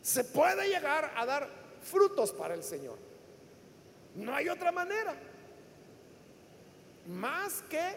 [0.00, 1.48] se puede llegar a dar
[1.82, 3.07] frutos para el Señor.
[4.14, 5.14] No hay otra manera
[7.08, 7.96] más que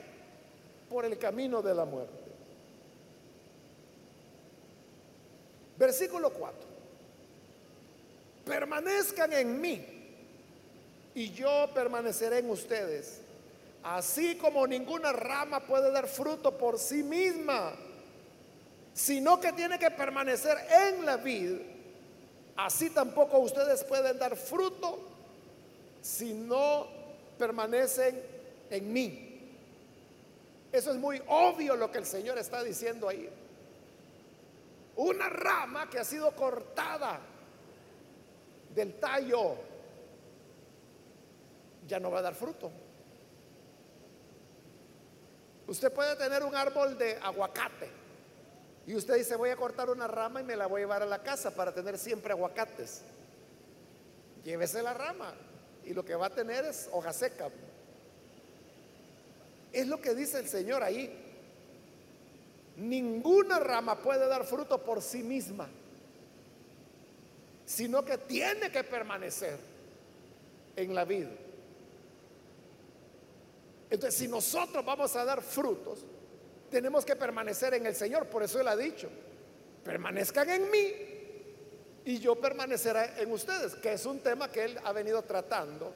[0.89, 2.32] por el camino de la muerte.
[5.78, 6.59] Versículo 4.
[8.45, 9.86] Permanezcan en mí
[11.16, 13.20] y yo permaneceré en ustedes.
[13.84, 17.74] Así como ninguna rama puede dar fruto por sí misma,
[18.93, 21.57] sino que tiene que permanecer en la vid,
[22.57, 25.11] así tampoco ustedes pueden dar fruto
[26.02, 26.88] si no
[27.38, 28.22] permanecen
[28.70, 29.28] en mí.
[30.72, 33.30] Eso es muy obvio lo que el Señor está diciendo ahí.
[34.95, 37.20] Una rama que ha sido cortada
[38.74, 39.56] del tallo
[41.88, 42.72] ya no va a dar fruto.
[45.68, 47.89] Usted puede tener un árbol de aguacate
[48.88, 51.06] y usted dice voy a cortar una rama y me la voy a llevar a
[51.06, 53.04] la casa para tener siempre aguacates.
[54.43, 55.34] Llévese la rama
[55.86, 57.50] y lo que va a tener es hoja seca.
[59.72, 61.12] Es lo que dice el Señor ahí.
[62.78, 65.70] Ninguna rama puede dar fruto por sí misma,
[67.66, 69.58] sino que tiene que permanecer
[70.76, 71.30] en la vida.
[73.90, 76.00] Entonces, si nosotros vamos a dar frutos,
[76.70, 78.28] tenemos que permanecer en el Señor.
[78.28, 79.10] Por eso Él ha dicho,
[79.84, 81.11] permanezcan en mí
[82.06, 85.93] y yo permaneceré en ustedes, que es un tema que Él ha venido tratando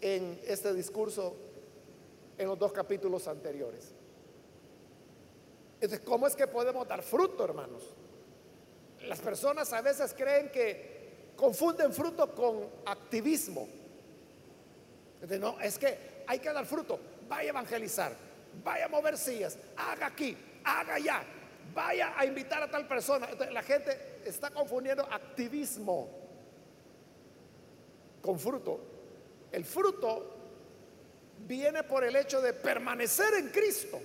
[0.00, 1.36] en este discurso
[2.36, 3.92] en los dos capítulos anteriores.
[5.74, 7.82] Entonces, ¿cómo es que podemos dar fruto, hermanos?
[9.06, 13.66] Las personas a veces creen que confunden fruto con activismo.
[15.14, 17.00] Entonces, no, es que hay que dar fruto.
[17.26, 18.14] Vaya a evangelizar,
[18.62, 21.24] vaya a mover sillas, haga aquí, haga allá,
[21.74, 23.28] vaya a invitar a tal persona.
[23.50, 26.08] La gente está confundiendo activismo
[28.22, 28.80] con fruto.
[29.52, 30.36] El fruto
[31.46, 34.00] viene por el hecho de permanecer en Cristo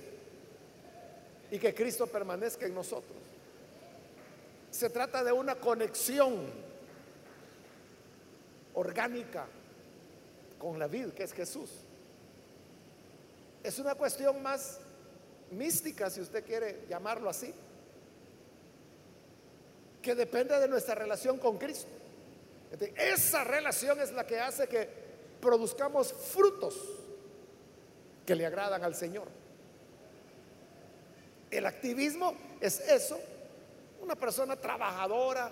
[1.50, 3.16] y que Cristo permanezca en nosotros.
[4.70, 6.50] Se trata de una conexión
[8.74, 9.46] orgánica
[10.58, 11.70] con la vida que es Jesús.
[13.62, 14.80] Es una cuestión más
[15.50, 17.52] mística, si usted quiere llamarlo así,
[20.02, 21.88] que depende de nuestra relación con Cristo.
[22.96, 24.88] Esa relación es la que hace que
[25.40, 26.76] produzcamos frutos
[28.24, 29.28] que le agradan al Señor.
[31.50, 33.18] El activismo es eso,
[34.02, 35.50] una persona trabajadora,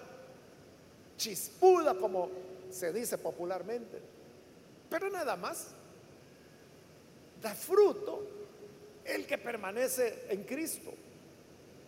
[1.17, 2.31] chispuda, como
[2.71, 4.01] se dice popularmente,
[4.91, 5.69] pero nada más.
[7.41, 8.27] Da fruto
[9.05, 10.93] el que permanece en Cristo.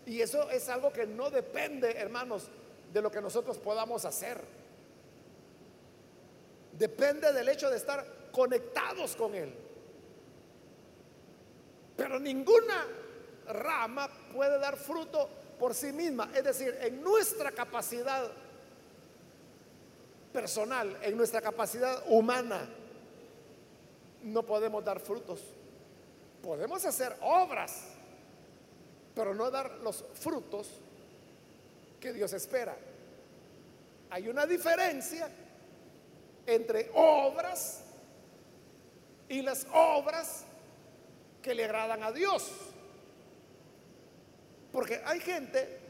[0.05, 2.49] Y eso es algo que no depende, hermanos,
[2.93, 4.41] de lo que nosotros podamos hacer.
[6.73, 9.53] Depende del hecho de estar conectados con Él.
[11.97, 12.87] Pero ninguna
[13.49, 16.31] rama puede dar fruto por sí misma.
[16.35, 18.31] Es decir, en nuestra capacidad
[20.33, 22.69] personal, en nuestra capacidad humana,
[24.23, 25.41] no podemos dar frutos.
[26.47, 27.83] Podemos hacer obras,
[29.17, 30.69] pero no dar los frutos
[31.99, 32.77] que Dios espera.
[34.11, 35.29] Hay una diferencia
[36.47, 37.81] entre obras
[39.29, 40.45] y las obras
[41.43, 42.53] que le agradan a Dios.
[44.71, 45.81] Porque hay gente,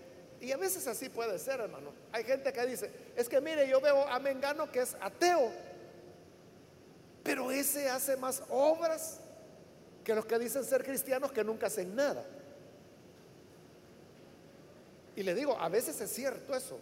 [0.41, 3.79] y a veces así puede ser, hermano, hay gente que dice, es que mire, yo
[3.83, 5.53] veo a Mengano que es ateo,
[7.23, 9.21] pero ese hace más obras
[10.07, 12.25] que los que dicen ser cristianos que nunca hacen nada.
[15.17, 16.79] Y le digo, a veces es cierto eso.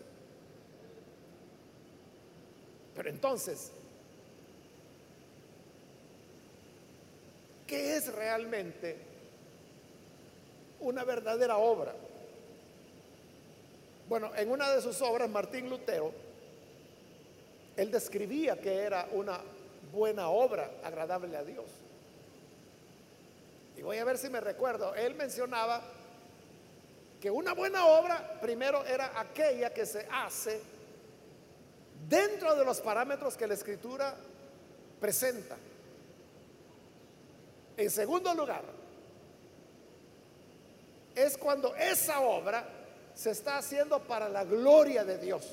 [2.94, 3.70] Pero entonces,
[7.66, 8.98] ¿qué es realmente
[10.80, 11.94] una verdadera obra?
[14.06, 16.12] Bueno, en una de sus obras, Martín Lutero,
[17.74, 19.40] él describía que era una
[19.94, 21.83] buena obra agradable a Dios.
[23.84, 25.82] Voy a ver si me recuerdo, él mencionaba
[27.20, 30.58] que una buena obra primero era aquella que se hace
[32.08, 34.16] dentro de los parámetros que la escritura
[34.98, 35.56] presenta.
[37.76, 38.62] En segundo lugar,
[41.14, 42.66] es cuando esa obra
[43.14, 45.46] se está haciendo para la gloria de Dios.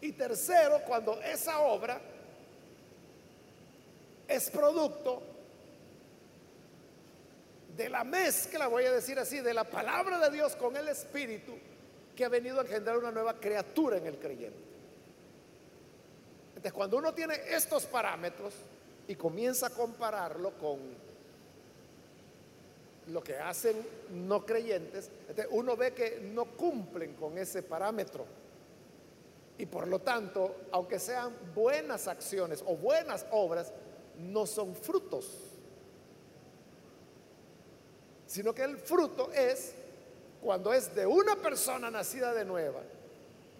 [0.00, 2.00] Y tercero, cuando esa obra
[4.28, 5.22] es producto
[7.76, 11.52] de la mezcla, voy a decir así, de la palabra de Dios con el Espíritu
[12.14, 14.58] que ha venido a engendrar una nueva criatura en el creyente.
[16.50, 18.54] Entonces, cuando uno tiene estos parámetros
[19.08, 20.78] y comienza a compararlo con
[23.08, 25.10] lo que hacen no creyentes,
[25.50, 28.24] uno ve que no cumplen con ese parámetro.
[29.58, 33.72] Y por lo tanto, aunque sean buenas acciones o buenas obras,
[34.18, 35.30] no son frutos.
[38.26, 39.74] Sino que el fruto es
[40.42, 42.82] cuando es de una persona nacida de nueva,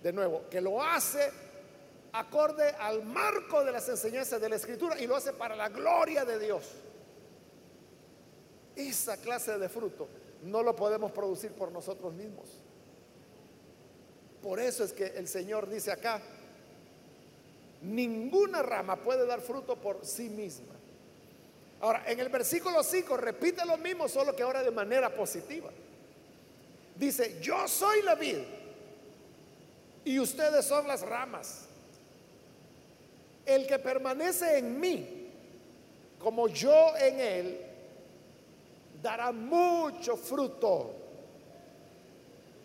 [0.02, 1.30] de nuevo, que lo hace
[2.12, 6.24] acorde al marco de las enseñanzas de la escritura y lo hace para la gloria
[6.24, 6.64] de Dios.
[8.76, 10.08] Esa clase de fruto
[10.42, 12.48] no lo podemos producir por nosotros mismos.
[14.42, 16.20] Por eso es que el Señor dice acá,
[17.84, 20.74] ninguna rama puede dar fruto por sí misma.
[21.80, 25.70] Ahora, en el versículo 5 repite lo mismo, solo que ahora de manera positiva.
[26.96, 28.38] Dice, yo soy la vid
[30.04, 31.66] y ustedes son las ramas.
[33.44, 35.30] El que permanece en mí,
[36.18, 37.60] como yo en él,
[39.02, 40.94] dará mucho fruto.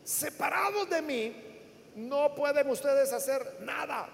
[0.05, 1.35] Separados de mí,
[1.95, 4.09] no pueden ustedes hacer nada.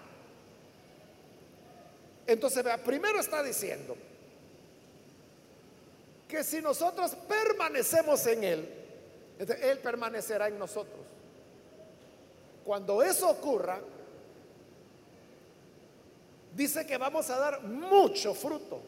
[2.28, 3.96] Entonces, primero está diciendo
[6.28, 8.70] que si nosotros permanecemos en Él,
[9.40, 11.02] Él permanecerá en nosotros.
[12.64, 13.80] Cuando eso ocurra,
[16.56, 18.82] dice que vamos a dar mucho fruto.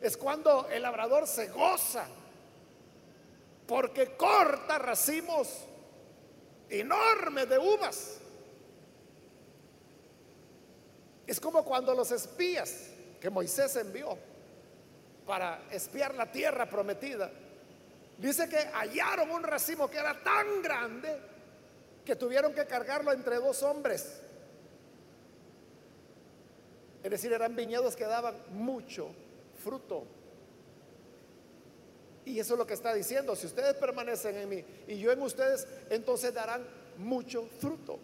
[0.00, 2.06] Es cuando el labrador se goza
[3.66, 5.48] porque corta racimos
[6.68, 8.21] enormes de uvas.
[11.26, 12.88] Es como cuando los espías
[13.20, 14.18] que Moisés envió
[15.26, 17.30] para espiar la tierra prometida,
[18.18, 21.18] dice que hallaron un racimo que era tan grande
[22.04, 24.20] que tuvieron que cargarlo entre dos hombres.
[27.02, 29.08] Es decir, eran viñedos que daban mucho
[29.62, 30.04] fruto.
[32.24, 33.34] Y eso es lo que está diciendo.
[33.34, 36.64] Si ustedes permanecen en mí y yo en ustedes, entonces darán
[36.98, 37.98] mucho fruto,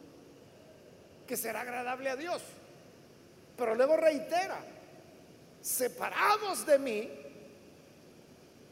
[1.27, 2.43] que será agradable a Dios.
[3.59, 4.61] Pero luego reitera,
[5.61, 7.11] separados de mí,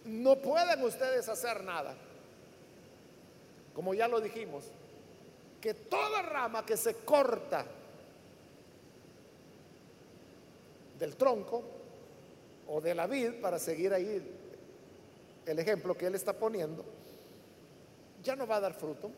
[0.05, 1.95] no pueden ustedes hacer nada.
[3.75, 4.65] Como ya lo dijimos,
[5.61, 7.67] que toda rama que se corta
[11.01, 11.65] del tronco
[12.69, 14.23] o de la vid, para seguir ahí
[15.45, 16.85] el ejemplo que él está poniendo,
[18.23, 19.11] ya no va a dar fruto,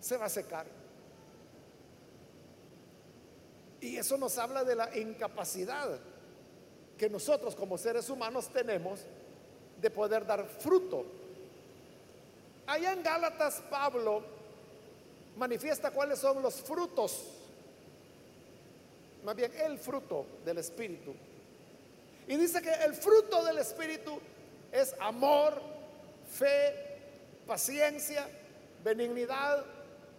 [0.00, 0.81] se va a secar.
[3.82, 5.98] Y eso nos habla de la incapacidad
[6.96, 9.00] que nosotros como seres humanos tenemos
[9.80, 11.04] de poder dar fruto.
[12.64, 14.22] Allá en Gálatas Pablo
[15.36, 17.24] manifiesta cuáles son los frutos,
[19.24, 21.12] más bien el fruto del Espíritu.
[22.28, 24.20] Y dice que el fruto del Espíritu
[24.70, 25.60] es amor,
[26.30, 27.00] fe,
[27.48, 28.28] paciencia,
[28.84, 29.64] benignidad,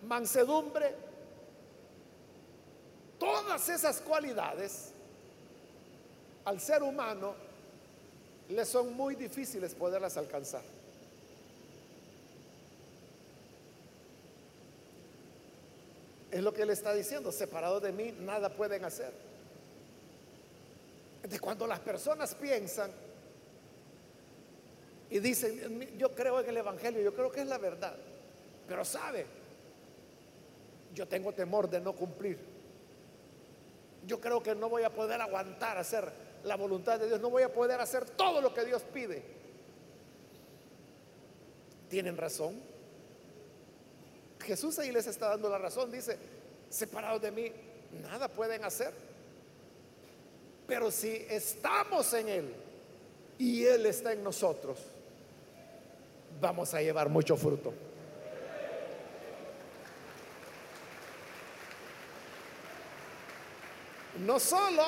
[0.02, 1.13] mansedumbre.
[3.24, 4.90] Todas esas cualidades
[6.44, 7.34] al ser humano
[8.50, 10.62] le son muy difíciles poderlas alcanzar.
[16.32, 19.14] Es lo que él está diciendo, separado de mí nada pueden hacer.
[21.22, 22.92] De cuando las personas piensan
[25.10, 27.96] y dicen, yo creo en el Evangelio, yo creo que es la verdad,
[28.68, 29.26] pero sabe,
[30.94, 32.53] yo tengo temor de no cumplir.
[34.06, 36.12] Yo creo que no voy a poder aguantar hacer
[36.44, 39.24] la voluntad de Dios, no voy a poder hacer todo lo que Dios pide.
[41.90, 42.60] Tienen razón.
[44.42, 46.18] Jesús ahí les está dando la razón, dice,
[46.70, 47.52] separados de mí,
[48.02, 48.94] nada pueden hacer.
[50.68, 52.54] Pero si estamos en Él
[53.38, 54.80] y Él está en nosotros,
[56.42, 57.74] vamos a llevar mucho fruto.
[64.26, 64.84] No solo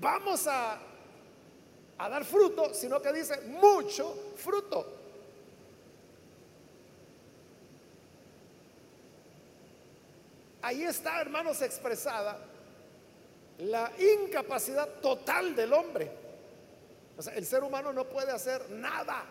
[0.00, 0.78] vamos a,
[1.98, 5.00] dar fruto, sino que dice mucho fruto.
[10.60, 12.38] Ahí está, hermanos, expresada
[13.58, 16.10] la incapacidad total del hombre.
[17.16, 19.24] O sea, el ser humano no puede hacer nada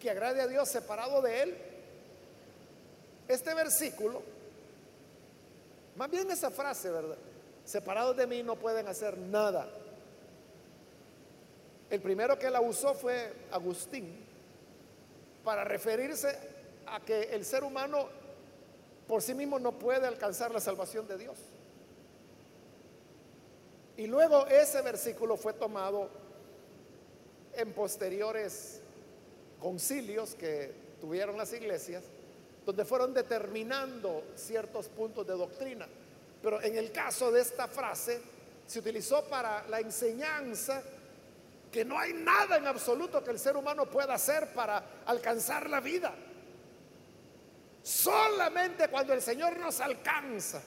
[0.00, 1.58] que agrade a Dios separado de Él.
[3.28, 4.22] Este versículo,
[6.00, 7.18] más bien esa frase, ¿verdad?
[7.62, 9.68] Separados de mí no pueden hacer nada.
[11.90, 14.24] El primero que la usó fue Agustín.
[15.44, 16.38] para referirse
[16.86, 18.08] a que el ser humano
[19.06, 21.36] por sí mismo no puede alcanzar la salvación de Dios.
[23.98, 26.08] Y luego ese versículo fue tomado
[27.52, 28.80] en posteriores
[29.60, 32.04] concilios que tuvieron las iglesias,
[32.64, 35.86] donde fueron determinando ciertos puntos de doctrina.
[36.42, 38.20] Pero en el caso de esta frase,
[38.66, 40.82] se utilizó para la enseñanza
[41.70, 45.80] que no hay nada en absoluto que el ser humano pueda hacer para alcanzar la
[45.80, 46.12] vida.
[47.82, 50.62] Solamente cuando el Señor nos alcanza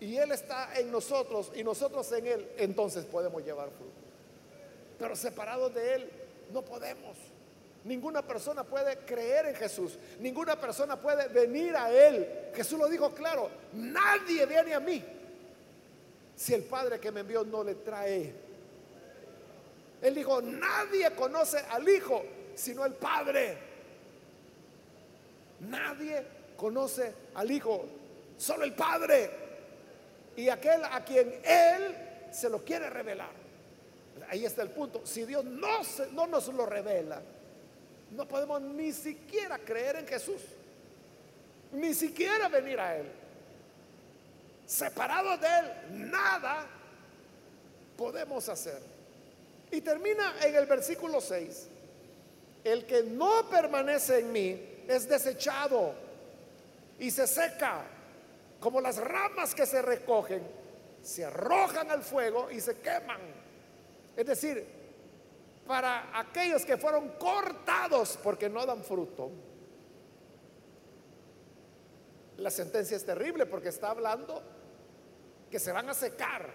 [0.00, 3.92] y Él está en nosotros y nosotros en Él, entonces podemos llevar fruto.
[4.98, 6.10] Pero separados de Él
[6.52, 7.16] no podemos.
[7.86, 9.96] Ninguna persona puede creer en Jesús.
[10.18, 12.50] Ninguna persona puede venir a Él.
[12.52, 13.48] Jesús lo dijo claro.
[13.74, 15.04] Nadie viene a mí
[16.34, 18.34] si el Padre que me envió no le trae.
[20.02, 22.22] Él dijo, nadie conoce al Hijo
[22.56, 23.56] sino el Padre.
[25.60, 26.26] Nadie
[26.56, 27.84] conoce al Hijo,
[28.36, 29.30] solo el Padre.
[30.36, 31.96] Y aquel a quien Él
[32.32, 33.30] se lo quiere revelar.
[34.28, 35.06] Ahí está el punto.
[35.06, 35.82] Si Dios no,
[36.12, 37.22] no nos lo revela,
[38.12, 40.40] no podemos ni siquiera creer en Jesús.
[41.72, 43.06] Ni siquiera venir a Él.
[44.64, 46.66] Separados de Él, nada
[47.96, 48.80] podemos hacer.
[49.70, 51.68] Y termina en el versículo 6.
[52.64, 55.94] El que no permanece en mí es desechado
[56.98, 57.84] y se seca,
[58.60, 60.42] como las ramas que se recogen,
[61.02, 63.20] se arrojan al fuego y se queman.
[64.16, 64.66] Es decir,
[65.66, 69.30] para aquellos que fueron cortados porque no dan fruto,
[72.38, 74.42] la sentencia es terrible porque está hablando
[75.50, 76.52] que se van a secar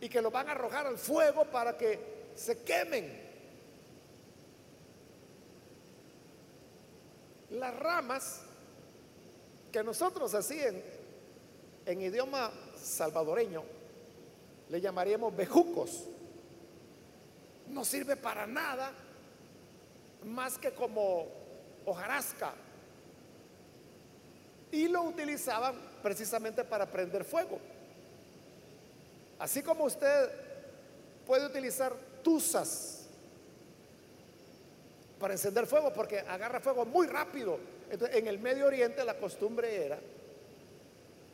[0.00, 3.30] y que lo van a arrojar al fuego para que se quemen.
[7.50, 8.40] Las ramas
[9.70, 10.60] que nosotros así
[11.86, 13.62] en, idioma salvadoreño
[14.68, 16.04] le llamaríamos bejucos,
[17.72, 18.92] no sirve para nada
[20.24, 21.26] más que como
[21.84, 22.52] hojarasca.
[24.70, 27.58] Y lo utilizaban precisamente para prender fuego.
[29.38, 30.30] Así como usted
[31.26, 31.92] puede utilizar
[32.22, 33.06] tuzas
[35.18, 37.58] para encender fuego, porque agarra fuego muy rápido.
[37.90, 39.98] Entonces, en el Medio Oriente la costumbre era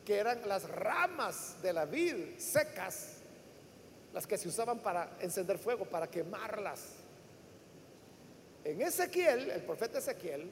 [0.05, 3.18] que eran las ramas de la vid secas
[4.13, 6.93] las que se usaban para encender fuego, para quemarlas.
[8.63, 10.49] En Ezequiel, el profeta Ezequiel,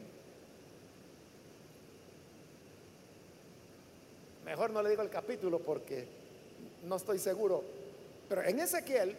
[4.45, 6.07] mejor no le digo el capítulo porque
[6.83, 7.63] no estoy seguro.
[8.29, 9.17] Pero en Ezequiel,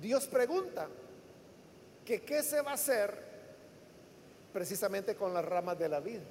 [0.00, 0.88] Dios pregunta
[2.04, 3.28] que qué se va a hacer
[4.52, 6.22] precisamente con las ramas de la vida.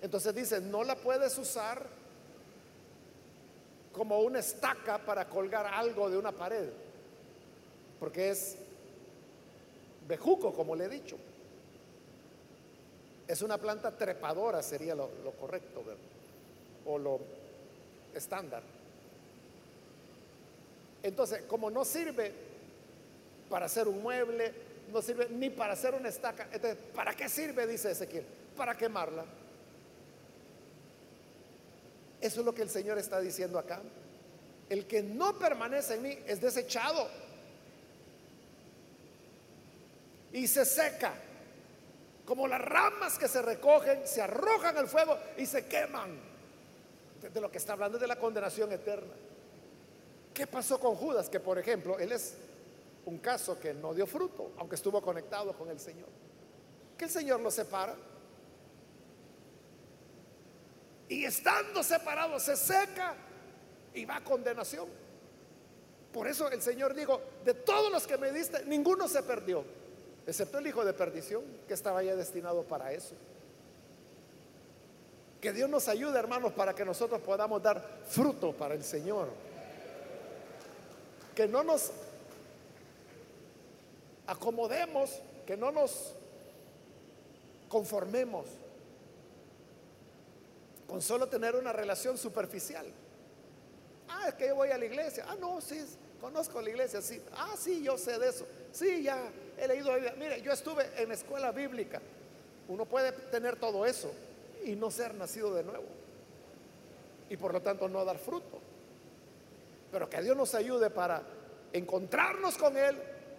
[0.00, 1.97] Entonces dice, no la puedes usar
[3.98, 6.68] como una estaca para colgar algo de una pared,
[7.98, 8.56] porque es
[10.06, 11.18] bejuco, como le he dicho.
[13.26, 15.82] Es una planta trepadora, sería lo, correcto,
[16.86, 17.18] o lo
[18.14, 18.62] estándar.
[21.02, 22.32] Entonces, como no sirve
[23.50, 24.52] para hacer un mueble,
[24.92, 27.66] no sirve ni para hacer una estaca, entonces, ¿para qué sirve?
[27.66, 28.24] Dice Ezequiel,
[28.56, 29.24] para quemarla.
[32.20, 33.80] Eso es lo que el Señor está diciendo acá.
[34.68, 37.08] El que no permanece en mí es desechado
[40.32, 41.14] y se seca,
[42.26, 46.18] como las ramas que se recogen, se arrojan al fuego y se queman
[47.22, 49.14] de lo que está hablando de la condenación eterna.
[50.34, 51.28] ¿Qué pasó con Judas?
[51.28, 52.34] Que por ejemplo, él es
[53.06, 56.08] un caso que no dio fruto, aunque estuvo conectado con el Señor.
[56.96, 57.94] Que el Señor lo separa.
[61.08, 63.14] Y estando separado se seca
[63.94, 64.86] y va a condenación.
[66.12, 69.64] Por eso el Señor dijo, de todos los que me diste, ninguno se perdió,
[70.26, 73.14] excepto el hijo de perdición, que estaba ya destinado para eso.
[75.40, 79.28] Que Dios nos ayude, hermanos, para que nosotros podamos dar fruto para el Señor.
[81.34, 81.92] Que no nos
[84.26, 86.14] acomodemos, que no nos
[87.68, 88.46] conformemos
[90.88, 92.86] con solo tener una relación superficial.
[94.08, 95.26] Ah, es que yo voy a la iglesia.
[95.28, 95.84] Ah, no, sí,
[96.20, 97.22] conozco la iglesia, sí.
[97.32, 98.46] Ah, sí, yo sé de eso.
[98.72, 99.92] Sí, ya he leído.
[100.16, 102.00] Mire, yo estuve en escuela bíblica.
[102.68, 104.10] Uno puede tener todo eso,
[104.64, 105.86] y no ser nacido de nuevo.
[107.30, 108.58] Y por lo tanto no dar fruto.
[109.92, 111.22] Pero que Dios nos ayude para
[111.72, 112.96] encontrarnos con Él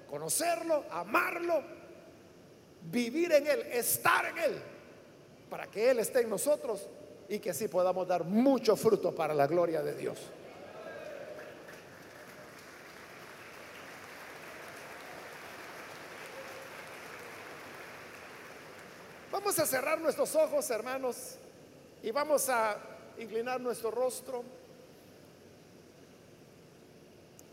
[0.10, 1.62] conocerlo, amarlo,
[2.90, 4.62] vivir en Él, estar en Él,
[5.50, 6.88] para que Él esté en nosotros
[7.30, 10.18] y que así podamos dar mucho fruto para la gloria de Dios.
[19.32, 21.36] Vamos a cerrar nuestros ojos, hermanos,
[22.02, 22.76] y vamos a
[23.20, 24.44] inclinar nuestro rostro.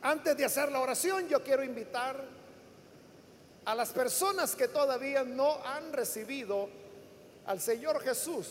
[0.00, 2.24] Antes de hacer la oración, yo quiero invitar
[3.66, 6.70] a las personas que todavía no han recibido
[7.44, 8.46] al Señor Jesús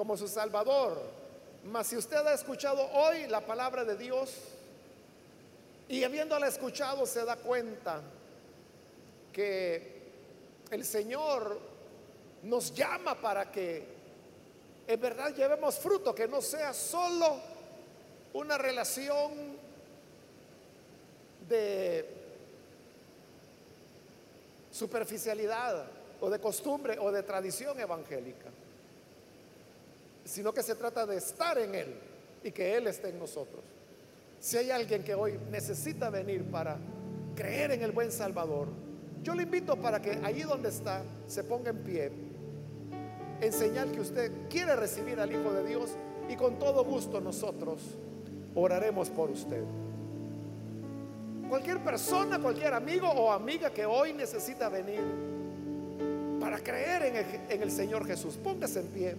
[0.00, 0.98] como su Salvador.
[1.64, 4.34] Mas si usted ha escuchado hoy la palabra de Dios
[5.90, 8.00] y habiéndola escuchado se da cuenta
[9.30, 10.00] que
[10.70, 11.60] el Señor
[12.44, 13.84] nos llama para que
[14.86, 17.38] en verdad llevemos fruto, que no sea solo
[18.32, 19.32] una relación
[21.46, 22.08] de
[24.72, 25.84] superficialidad
[26.22, 28.48] o de costumbre o de tradición evangélica,
[30.30, 31.94] sino que se trata de estar en Él
[32.44, 33.64] y que Él esté en nosotros.
[34.38, 36.78] Si hay alguien que hoy necesita venir para
[37.34, 38.68] creer en el buen Salvador,
[39.24, 42.12] yo le invito para que allí donde está se ponga en pie,
[43.40, 45.90] en señal que usted quiere recibir al Hijo de Dios
[46.28, 47.80] y con todo gusto nosotros
[48.54, 49.64] oraremos por usted.
[51.48, 55.00] Cualquier persona, cualquier amigo o amiga que hoy necesita venir
[56.38, 59.16] para creer en el, en el Señor Jesús, póngase en pie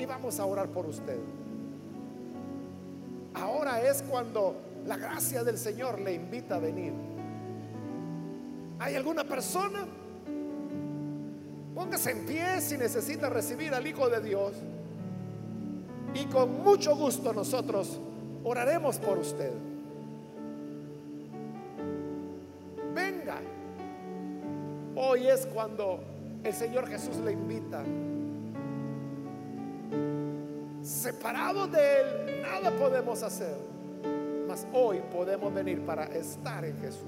[0.00, 1.18] y vamos a orar por usted.
[3.34, 6.92] Ahora es cuando la gracia del Señor le invita a venir.
[8.78, 9.86] ¿Hay alguna persona?
[11.74, 14.52] Póngase en pie si necesita recibir al Hijo de Dios.
[16.14, 18.00] Y con mucho gusto nosotros
[18.42, 19.52] oraremos por usted.
[22.94, 23.36] Venga.
[24.96, 26.00] Hoy es cuando
[26.42, 27.84] el Señor Jesús le invita.
[30.90, 33.56] Separados de Él, nada podemos hacer.
[34.48, 37.04] Mas hoy podemos venir para estar en Jesús.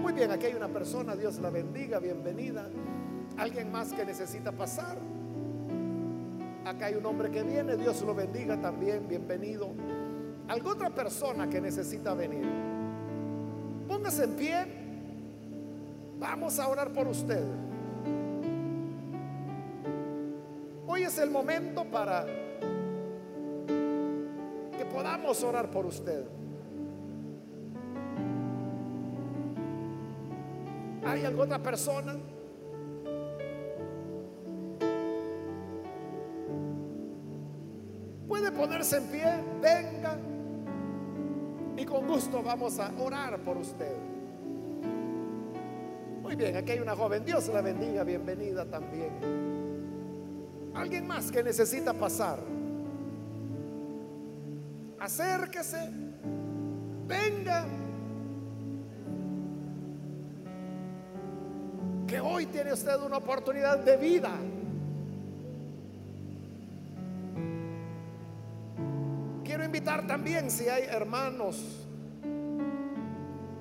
[0.00, 2.66] Muy bien, aquí hay una persona, Dios la bendiga, bienvenida.
[3.36, 4.96] Alguien más que necesita pasar.
[6.64, 9.68] Acá hay un hombre que viene, Dios lo bendiga también, bienvenido.
[10.48, 12.48] ¿Alguna otra persona que necesita venir?
[13.86, 14.64] Póngase en pie.
[16.18, 17.44] Vamos a orar por usted.
[21.12, 22.24] Es el momento para
[24.78, 26.24] que podamos orar por usted.
[31.04, 32.16] ¿Hay alguna otra persona?
[38.26, 40.16] Puede ponerse en pie, venga
[41.76, 43.96] y con gusto vamos a orar por usted.
[46.22, 49.51] Muy bien, aquí hay una joven, Dios la bendiga, bienvenida también.
[50.82, 52.40] Alguien más que necesita pasar.
[54.98, 55.88] Acérquese,
[57.06, 57.64] venga.
[62.04, 64.32] Que hoy tiene usted una oportunidad de vida.
[69.44, 71.86] Quiero invitar también si hay hermanos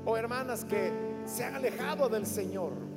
[0.06, 0.92] o hermanas que
[1.28, 2.91] se han alejado del Señor.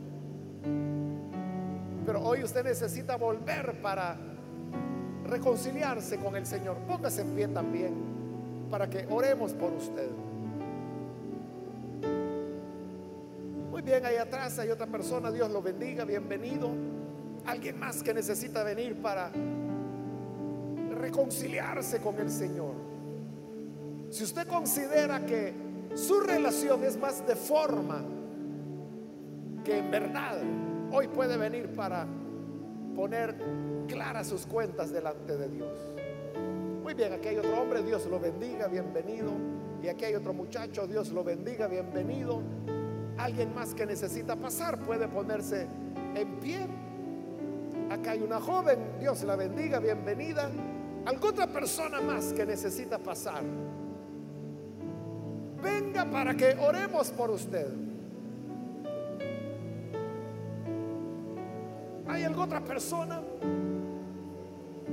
[2.34, 4.16] Hoy usted necesita volver para
[5.24, 6.78] reconciliarse con el Señor.
[6.78, 7.94] Póngase en pie también
[8.68, 10.08] para que oremos por usted.
[13.70, 15.30] Muy bien, ahí atrás hay otra persona.
[15.30, 16.70] Dios lo bendiga, bienvenido.
[17.46, 19.30] Alguien más que necesita venir para
[20.98, 22.74] reconciliarse con el Señor.
[24.10, 25.54] Si usted considera que
[25.94, 28.02] su relación es más de forma
[29.64, 30.38] que en verdad,
[30.90, 32.08] hoy puede venir para
[32.94, 33.34] poner
[33.88, 35.78] claras sus cuentas delante de Dios.
[36.82, 39.32] Muy bien, aquí hay otro hombre, Dios lo bendiga, bienvenido.
[39.82, 42.42] Y aquí hay otro muchacho, Dios lo bendiga, bienvenido.
[43.18, 45.66] Alguien más que necesita pasar puede ponerse
[46.14, 46.66] en pie.
[47.90, 50.50] Acá hay una joven, Dios la bendiga, bienvenida.
[51.04, 53.42] ¿Alguna otra persona más que necesita pasar?
[55.62, 57.83] Venga para que oremos por usted.
[62.14, 63.20] ¿Hay alguna otra persona?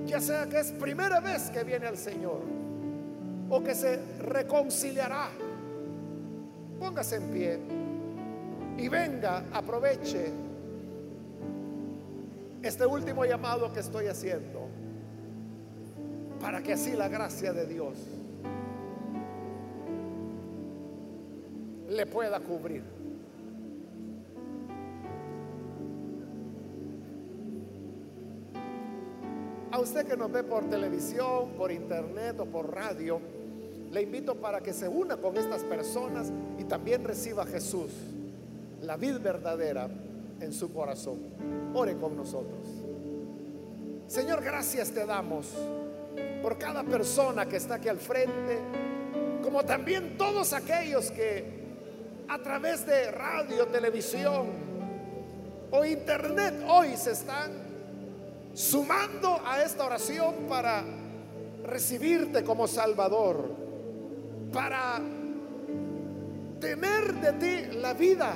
[0.08, 2.40] Ya sea que es primera vez que viene al Señor
[3.48, 5.30] o que se reconciliará.
[6.80, 7.60] Póngase en pie
[8.76, 10.32] y venga, aproveche
[12.64, 14.68] este último llamado que estoy haciendo
[16.42, 18.00] para que así la gracia de Dios
[21.88, 23.01] le pueda cubrir.
[29.82, 33.20] Usted que nos ve por televisión, por internet o por radio,
[33.92, 37.92] le invito para que se una con estas personas y también reciba a Jesús,
[38.82, 39.90] la vida verdadera,
[40.40, 41.20] en su corazón.
[41.74, 42.66] Ore con nosotros.
[44.08, 45.48] Señor, gracias te damos
[46.42, 48.60] por cada persona que está aquí al frente,
[49.44, 51.62] como también todos aquellos que
[52.28, 54.48] a través de radio, televisión
[55.72, 57.71] o internet hoy se están
[58.54, 60.84] sumando a esta oración para
[61.64, 63.50] recibirte como Salvador,
[64.52, 65.00] para
[66.60, 68.34] tener de ti la vida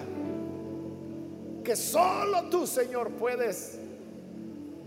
[1.63, 3.79] que solo tú, Señor, puedes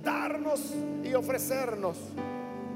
[0.03, 1.97] darnos y ofrecernos.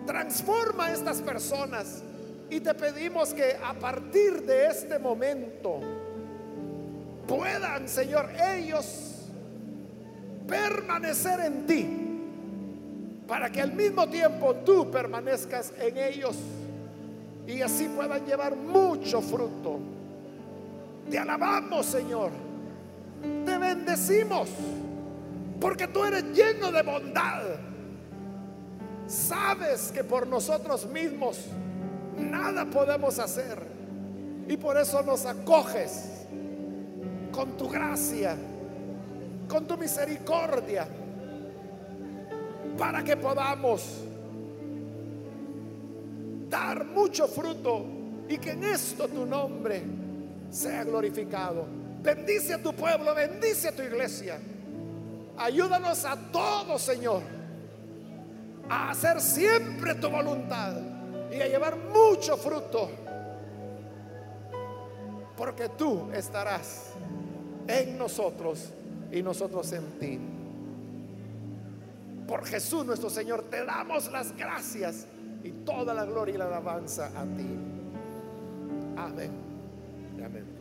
[0.06, 2.02] Transforma a estas personas
[2.50, 5.78] y te pedimos que a partir de este momento
[7.28, 9.28] puedan, Señor, ellos
[10.48, 12.01] permanecer en ti
[13.32, 16.36] para que al mismo tiempo tú permanezcas en ellos
[17.46, 19.78] y así puedan llevar mucho fruto.
[21.10, 22.30] Te alabamos, Señor.
[23.46, 24.50] Te bendecimos
[25.58, 27.44] porque tú eres lleno de bondad.
[29.06, 31.46] Sabes que por nosotros mismos
[32.18, 33.66] nada podemos hacer
[34.46, 36.26] y por eso nos acoges
[37.32, 38.36] con tu gracia,
[39.48, 40.86] con tu misericordia,
[42.82, 44.02] para que podamos
[46.50, 47.86] dar mucho fruto
[48.28, 49.84] y que en esto tu nombre
[50.50, 51.64] sea glorificado.
[52.02, 54.40] Bendice a tu pueblo, bendice a tu iglesia.
[55.38, 57.22] Ayúdanos a todos, Señor,
[58.68, 60.74] a hacer siempre tu voluntad
[61.30, 62.90] y a llevar mucho fruto.
[65.36, 66.94] Porque tú estarás
[67.68, 68.70] en nosotros
[69.12, 70.41] y nosotros en ti.
[72.32, 75.06] Por Jesús nuestro Señor te damos las gracias
[75.44, 77.46] y toda la gloria y la alabanza a ti.
[78.96, 79.30] Amén.
[80.24, 80.51] Amén.